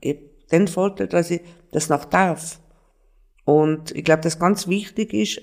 ich 0.02 0.18
den 0.52 0.68
Vorteil, 0.68 1.08
dass 1.08 1.32
ich 1.32 1.42
das 1.72 1.90
noch 1.90 2.06
darf. 2.06 2.60
Und 3.46 3.92
ich 3.92 4.04
glaube, 4.04 4.22
das 4.22 4.40
ganz 4.40 4.68
wichtig 4.68 5.14
ist, 5.14 5.42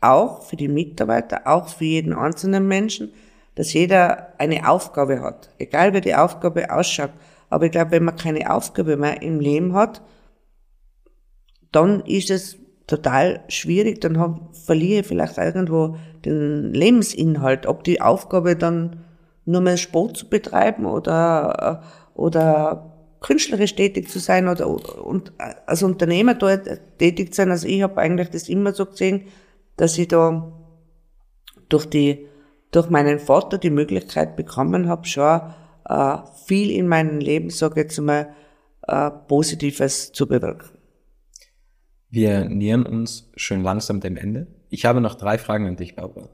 auch 0.00 0.42
für 0.42 0.56
die 0.56 0.68
Mitarbeiter, 0.68 1.42
auch 1.46 1.68
für 1.68 1.84
jeden 1.84 2.12
einzelnen 2.12 2.66
Menschen, 2.68 3.12
dass 3.54 3.72
jeder 3.72 4.34
eine 4.38 4.68
Aufgabe 4.68 5.20
hat. 5.20 5.50
Egal 5.58 5.94
wie 5.94 6.00
die 6.00 6.14
Aufgabe 6.14 6.72
ausschaut. 6.72 7.12
Aber 7.48 7.66
ich 7.66 7.72
glaube, 7.72 7.92
wenn 7.92 8.04
man 8.04 8.16
keine 8.16 8.52
Aufgabe 8.52 8.96
mehr 8.96 9.22
im 9.22 9.40
Leben 9.40 9.74
hat, 9.74 10.02
dann 11.72 12.00
ist 12.04 12.30
es 12.30 12.58
total 12.86 13.42
schwierig, 13.48 14.00
dann 14.00 14.18
hab, 14.18 14.54
verliere 14.54 15.00
ich 15.00 15.06
vielleicht 15.06 15.38
irgendwo 15.38 15.96
den 16.26 16.74
Lebensinhalt, 16.74 17.66
ob 17.66 17.84
die 17.84 18.00
Aufgabe 18.00 18.56
dann 18.56 19.04
nur 19.44 19.60
mehr 19.60 19.76
Sport 19.76 20.16
zu 20.16 20.28
betreiben 20.28 20.86
oder, 20.86 21.82
oder 22.14 22.92
künstlerisch 23.20 23.74
tätig 23.74 24.10
zu 24.10 24.18
sein 24.18 24.48
oder, 24.48 24.68
und 25.04 25.32
als 25.38 25.82
Unternehmer 25.82 26.34
dort 26.34 26.68
tätig 26.98 27.32
zu 27.32 27.42
sein. 27.42 27.50
Also 27.50 27.66
ich 27.66 27.82
habe 27.82 28.00
eigentlich 28.00 28.30
das 28.30 28.48
immer 28.48 28.72
so 28.72 28.86
gesehen, 28.86 29.22
dass 29.76 29.96
ich 29.98 30.08
da 30.08 30.52
durch 31.68 31.86
die, 31.86 32.26
durch 32.70 32.90
meinen 32.90 33.18
Vater 33.18 33.58
die 33.58 33.70
Möglichkeit 33.70 34.36
bekommen 34.36 34.88
habe, 34.88 35.06
schon 35.06 35.40
äh, 35.88 36.18
viel 36.46 36.70
in 36.70 36.88
meinem 36.88 37.18
Leben, 37.18 37.50
sage 37.50 37.80
ich 37.80 37.84
jetzt 37.84 38.00
mal, 38.00 38.34
äh, 38.86 39.10
Positives 39.10 40.12
zu 40.12 40.26
bewirken. 40.26 40.70
Wir 42.10 42.48
nähern 42.48 42.86
uns 42.86 43.30
schön 43.36 43.62
langsam 43.62 44.00
dem 44.00 44.16
Ende. 44.16 44.46
Ich 44.76 44.84
habe 44.84 45.00
noch 45.00 45.14
drei 45.14 45.38
Fragen 45.38 45.66
an 45.66 45.76
dich, 45.76 45.96
Barbara. 45.96 46.28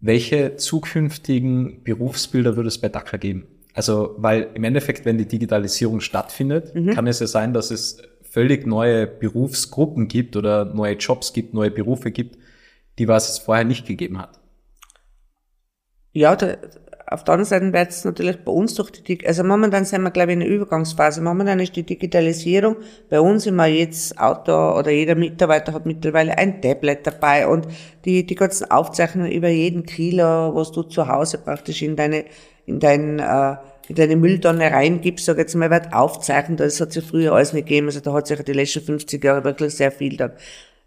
Welche 0.00 0.56
zukünftigen 0.56 1.84
Berufsbilder 1.84 2.56
würde 2.56 2.66
es 2.66 2.80
bei 2.80 2.88
Dacker 2.88 3.16
geben? 3.16 3.46
Also, 3.74 4.16
weil 4.18 4.50
im 4.54 4.64
Endeffekt, 4.64 5.04
wenn 5.04 5.18
die 5.18 5.28
Digitalisierung 5.28 6.00
stattfindet, 6.00 6.74
mhm. 6.74 6.94
kann 6.94 7.06
es 7.06 7.20
ja 7.20 7.28
sein, 7.28 7.52
dass 7.52 7.70
es 7.70 8.02
völlig 8.22 8.66
neue 8.66 9.06
Berufsgruppen 9.06 10.08
gibt 10.08 10.34
oder 10.34 10.64
neue 10.64 10.96
Jobs 10.96 11.32
gibt, 11.32 11.54
neue 11.54 11.70
Berufe 11.70 12.10
gibt, 12.10 12.38
die 12.98 13.06
was 13.06 13.30
es 13.30 13.38
vorher 13.38 13.64
nicht 13.64 13.86
gegeben 13.86 14.18
hat. 14.18 14.40
Ja, 16.12 16.34
da, 16.34 16.56
auf 17.10 17.24
der 17.24 17.34
anderen 17.34 17.48
Seite 17.48 17.72
wird 17.72 17.90
es 17.90 18.04
natürlich 18.04 18.36
bei 18.44 18.52
uns 18.52 18.74
durch 18.74 18.90
die, 18.90 19.26
also 19.26 19.42
momentan 19.42 19.84
sind 19.86 20.02
wir, 20.02 20.10
glaube 20.10 20.32
ich, 20.32 20.34
in 20.34 20.40
der 20.40 20.48
Übergangsphase. 20.48 21.22
Momentan 21.22 21.58
ist 21.58 21.74
die 21.74 21.82
Digitalisierung 21.82 22.76
bei 23.08 23.18
uns 23.20 23.46
immer 23.46 23.66
jetzt 23.66 24.18
Auto 24.18 24.52
oder 24.78 24.90
jeder 24.90 25.14
Mitarbeiter 25.14 25.72
hat 25.72 25.86
mittlerweile 25.86 26.36
ein 26.36 26.60
Tablet 26.60 27.06
dabei 27.06 27.48
und 27.48 27.66
die, 28.04 28.26
die 28.26 28.34
ganzen 28.34 28.70
Aufzeichnungen 28.70 29.32
über 29.32 29.48
jeden 29.48 29.86
Kilo, 29.86 30.54
was 30.54 30.70
du 30.72 30.82
zu 30.82 31.08
Hause 31.08 31.38
praktisch 31.38 31.80
in 31.80 31.96
deine, 31.96 32.26
in 32.66 32.78
dein, 32.78 33.18
äh, 33.18 33.56
in 33.88 33.94
deine 33.94 34.16
Mülltonne 34.16 34.70
reingibst, 34.70 35.24
sag 35.24 35.38
jetzt 35.38 35.54
mal, 35.54 35.70
wird 35.70 35.94
aufzeichnen, 35.94 36.58
das 36.58 36.78
hat 36.78 36.94
ja 36.94 37.00
früher 37.00 37.32
alles 37.32 37.54
nicht 37.54 37.68
gegeben, 37.68 37.86
also 37.86 38.00
da 38.00 38.12
hat 38.12 38.26
sich 38.26 38.42
die 38.42 38.52
letzten 38.52 38.82
50 38.82 39.24
Jahre 39.24 39.44
wirklich 39.44 39.74
sehr 39.74 39.92
viel 39.92 40.18
da. 40.18 40.32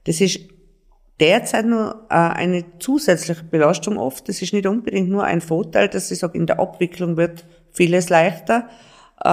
Das 0.04 0.22
ist 0.22 0.40
derzeit 1.22 1.66
nur 1.66 2.08
äh, 2.10 2.16
eine 2.16 2.66
zusätzliche 2.80 3.44
Belastung 3.44 3.98
oft. 3.98 4.28
Das 4.28 4.42
ist 4.42 4.54
nicht 4.54 4.66
unbedingt 4.66 5.10
nur 5.10 5.24
ein 5.24 5.40
Vorteil, 5.40 5.88
dass 5.88 6.12
ich 6.12 6.20
sage, 6.20 6.38
in 6.38 6.48
der 6.48 6.60
Abwicklung 6.60 7.16
wird 7.16 7.46
vieles 7.72 8.10
leichter. 8.10 8.68
Äh, 9.24 9.28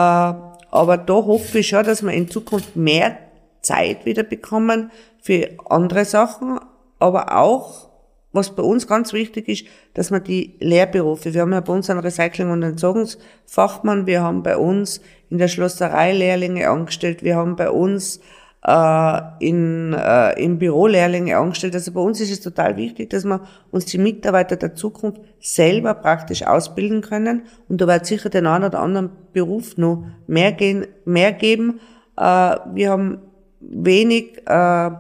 aber 0.71 0.99
da 0.99 1.15
hoffe 1.15 1.61
ich 1.61 1.69
schon, 1.69 1.85
dass 1.85 2.03
wir 2.03 2.13
in 2.13 2.29
Zukunft 2.29 2.77
mehr 2.77 3.19
Zeit 3.63 4.05
wieder 4.05 4.23
bekommen 4.23 4.91
für 5.21 5.51
andere 5.69 6.05
Sachen, 6.05 6.61
aber 6.99 7.37
auch 7.37 7.89
was 8.33 8.55
bei 8.55 8.63
uns 8.63 8.87
ganz 8.87 9.13
wichtig 9.15 9.49
ist, 9.49 9.67
dass 9.95 10.11
man 10.11 10.23
die 10.23 10.57
Lehrberufe, 10.61 11.33
wir 11.33 11.41
haben 11.41 11.53
ja 11.53 11.61
bei 11.61 11.73
uns 11.73 11.89
einen 11.89 12.01
Recycling- 12.01 12.53
und 12.53 12.63
Entsorgungsfachmann, 12.63 14.07
wir 14.07 14.23
haben 14.23 14.43
bei 14.43 14.57
uns 14.57 15.01
in 15.31 15.39
der 15.39 15.49
Schlosserei 15.49 16.13
Lehrlinge 16.13 16.69
angestellt, 16.69 17.23
wir 17.23 17.37
haben 17.37 17.57
bei 17.57 17.71
uns 17.71 18.21
äh, 18.67 19.21
in, 19.41 19.93
äh, 19.93 20.43
im 20.43 20.59
Büro 20.59 20.87
Lehrlinge 20.87 21.37
angestellt. 21.37 21.75
Also 21.75 21.93
bei 21.93 22.01
uns 22.01 22.21
ist 22.21 22.31
es 22.31 22.41
total 22.41 22.77
wichtig, 22.77 23.11
dass 23.11 23.25
wir 23.25 23.43
uns 23.71 23.85
die 23.87 23.99
Mitarbeiter 23.99 24.57
der 24.57 24.75
Zukunft 24.75 25.21
selber 25.41 25.95
praktisch 25.95 26.47
ausbilden 26.47 27.01
können. 27.01 27.43
Und 27.69 27.81
da 27.81 27.87
wird 27.87 28.07
sicher 28.07 28.31
den 28.31 28.47
einen 28.47 28.65
oder 28.65 28.81
anderen 28.81 29.11
Beruf 29.33 29.77
noch 29.77 30.05
mehr, 30.27 30.53
gehen, 30.53 30.87
mehr 31.05 31.33
geben. 31.33 31.81
Äh, 32.17 32.57
wir 32.75 32.91
haben 32.91 33.19
wenig 33.61 34.39
äh, 34.47 34.91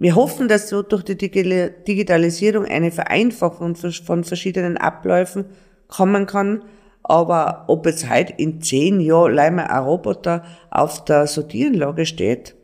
wir 0.00 0.14
hoffen, 0.14 0.48
dass 0.48 0.70
so 0.70 0.80
durch 0.80 1.02
die 1.02 1.18
Digitalisierung 1.18 2.64
eine 2.64 2.90
Vereinfachung 2.90 3.76
von 3.76 4.24
verschiedenen 4.24 4.78
Abläufen 4.78 5.44
kommen 5.88 6.24
kann. 6.24 6.62
Aber 7.02 7.64
ob 7.68 7.86
jetzt 7.86 8.08
heute 8.08 8.34
in 8.36 8.60
zehn 8.60 9.00
Jahren 9.00 9.34
leider 9.34 9.70
ein 9.70 9.84
Roboter 9.84 10.44
auf 10.70 11.04
der 11.04 11.26
Sortierenlage 11.26 12.06
steht, 12.06 12.54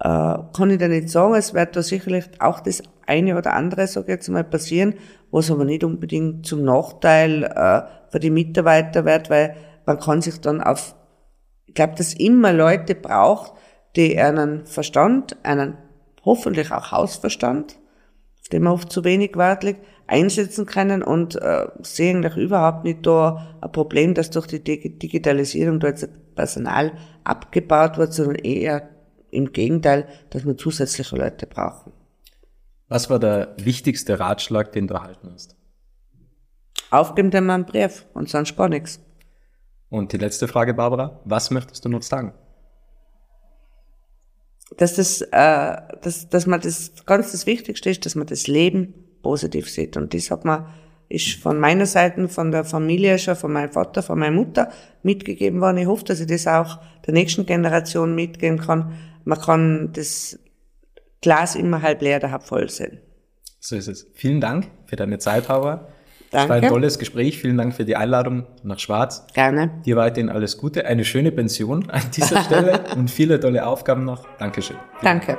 äh, 0.00 0.38
kann 0.52 0.70
ich 0.70 0.78
da 0.78 0.88
nicht 0.88 1.08
sagen. 1.08 1.34
Es 1.34 1.54
wird 1.54 1.76
da 1.76 1.82
sicherlich 1.82 2.24
auch 2.38 2.60
das 2.60 2.82
eine 3.06 3.36
oder 3.36 3.54
andere, 3.54 3.86
sage 3.86 4.06
ich 4.08 4.14
jetzt 4.14 4.28
mal, 4.28 4.44
passieren, 4.44 4.94
was 5.30 5.50
aber 5.50 5.64
nicht 5.64 5.84
unbedingt 5.84 6.46
zum 6.46 6.64
Nachteil 6.64 7.44
äh, 7.44 8.10
für 8.10 8.20
die 8.20 8.30
Mitarbeiter 8.30 9.04
wird, 9.04 9.30
weil 9.30 9.56
man 9.86 9.98
kann 9.98 10.22
sich 10.22 10.40
dann 10.40 10.60
auf, 10.60 10.94
ich 11.66 11.74
glaube, 11.74 11.94
dass 11.96 12.14
immer 12.14 12.52
Leute 12.52 12.94
braucht, 12.94 13.52
die 13.96 14.18
einen 14.18 14.66
Verstand, 14.66 15.36
einen 15.42 15.78
hoffentlich 16.24 16.70
auch 16.70 16.92
Hausverstand, 16.92 17.78
auf 18.40 18.48
dem 18.50 18.64
man 18.64 18.74
oft 18.74 18.92
zu 18.92 19.04
wenig 19.04 19.36
Wert 19.36 19.64
legt, 19.64 19.80
einsetzen 20.08 20.66
können 20.66 21.02
und 21.02 21.36
äh, 21.36 21.66
sehen 21.82 22.22
doch 22.22 22.36
überhaupt 22.36 22.84
nicht 22.84 23.06
da 23.06 23.56
ein 23.60 23.70
Problem, 23.72 24.14
dass 24.14 24.30
durch 24.30 24.46
die 24.46 24.62
Digitalisierung 24.62 25.80
dort 25.80 26.08
Personal 26.34 26.92
abgebaut 27.24 27.98
wird, 27.98 28.12
sondern 28.12 28.36
eher 28.36 28.88
im 29.30 29.52
Gegenteil, 29.52 30.08
dass 30.30 30.46
wir 30.46 30.56
zusätzliche 30.56 31.16
Leute 31.16 31.46
brauchen. 31.46 31.92
Was 32.88 33.10
war 33.10 33.18
der 33.18 33.54
wichtigste 33.58 34.18
Ratschlag, 34.18 34.72
den 34.72 34.86
du 34.86 34.94
erhalten 34.94 35.30
hast? 35.32 35.56
Aufgeben 36.90 37.30
dir 37.30 37.42
mal 37.42 37.54
einen 37.54 37.66
Brief 37.66 38.06
und 38.14 38.30
sonst 38.30 38.56
gar 38.56 38.70
nichts. 38.70 39.00
Und 39.90 40.12
die 40.12 40.18
letzte 40.18 40.48
Frage, 40.48 40.72
Barbara. 40.72 41.20
Was 41.24 41.50
möchtest 41.50 41.84
du 41.84 41.90
noch 41.90 42.02
sagen? 42.02 42.32
dass 44.76 44.94
das, 44.94 45.22
äh, 45.22 45.76
dass, 46.02 46.28
dass 46.28 46.46
man 46.46 46.60
das 46.60 46.92
ganz 47.06 47.32
das 47.32 47.46
Wichtigste 47.46 47.90
ist, 47.90 48.04
dass 48.04 48.14
man 48.14 48.26
das 48.26 48.46
Leben 48.46 48.94
positiv 49.22 49.68
sieht. 49.68 49.96
Und 49.96 50.14
das 50.14 50.30
hat 50.30 50.44
man, 50.44 50.66
ist 51.08 51.40
von 51.40 51.58
meiner 51.58 51.86
Seite, 51.86 52.28
von 52.28 52.50
der 52.50 52.64
Familie 52.64 53.18
schon, 53.18 53.36
von 53.36 53.52
meinem 53.52 53.72
Vater, 53.72 54.02
von 54.02 54.18
meiner 54.18 54.34
Mutter 54.34 54.70
mitgegeben 55.02 55.60
worden. 55.60 55.78
Ich 55.78 55.86
hoffe, 55.86 56.04
dass 56.04 56.20
ich 56.20 56.26
das 56.26 56.46
auch 56.46 56.78
der 57.06 57.14
nächsten 57.14 57.46
Generation 57.46 58.14
mitgeben 58.14 58.58
kann. 58.58 58.94
Man 59.24 59.40
kann 59.40 59.90
das 59.92 60.38
Glas 61.20 61.54
immer 61.54 61.82
halb 61.82 62.02
leer, 62.02 62.20
der 62.20 62.30
halb 62.30 62.44
voll 62.44 62.68
sehen. 62.68 62.98
So 63.60 63.76
ist 63.76 63.88
es. 63.88 64.06
Vielen 64.14 64.40
Dank 64.40 64.68
für 64.86 64.96
deine 64.96 65.18
Zeit, 65.18 65.48
Hauer. 65.48 65.88
Danke. 66.30 66.44
Es 66.44 66.48
war 66.48 66.56
ein 66.56 66.68
tolles 66.68 66.98
Gespräch. 66.98 67.38
Vielen 67.38 67.56
Dank 67.56 67.74
für 67.74 67.84
die 67.84 67.96
Einladung 67.96 68.46
nach 68.62 68.78
Schwarz. 68.78 69.26
Gerne. 69.32 69.70
Dir 69.86 69.96
weiterhin 69.96 70.28
alles 70.28 70.58
Gute, 70.58 70.84
eine 70.84 71.04
schöne 71.04 71.32
Pension 71.32 71.88
an 71.90 72.02
dieser 72.14 72.42
Stelle 72.42 72.84
und 72.96 73.10
viele 73.10 73.40
tolle 73.40 73.66
Aufgaben 73.66 74.04
noch. 74.04 74.26
Dankeschön. 74.38 74.76
Danke. 75.02 75.38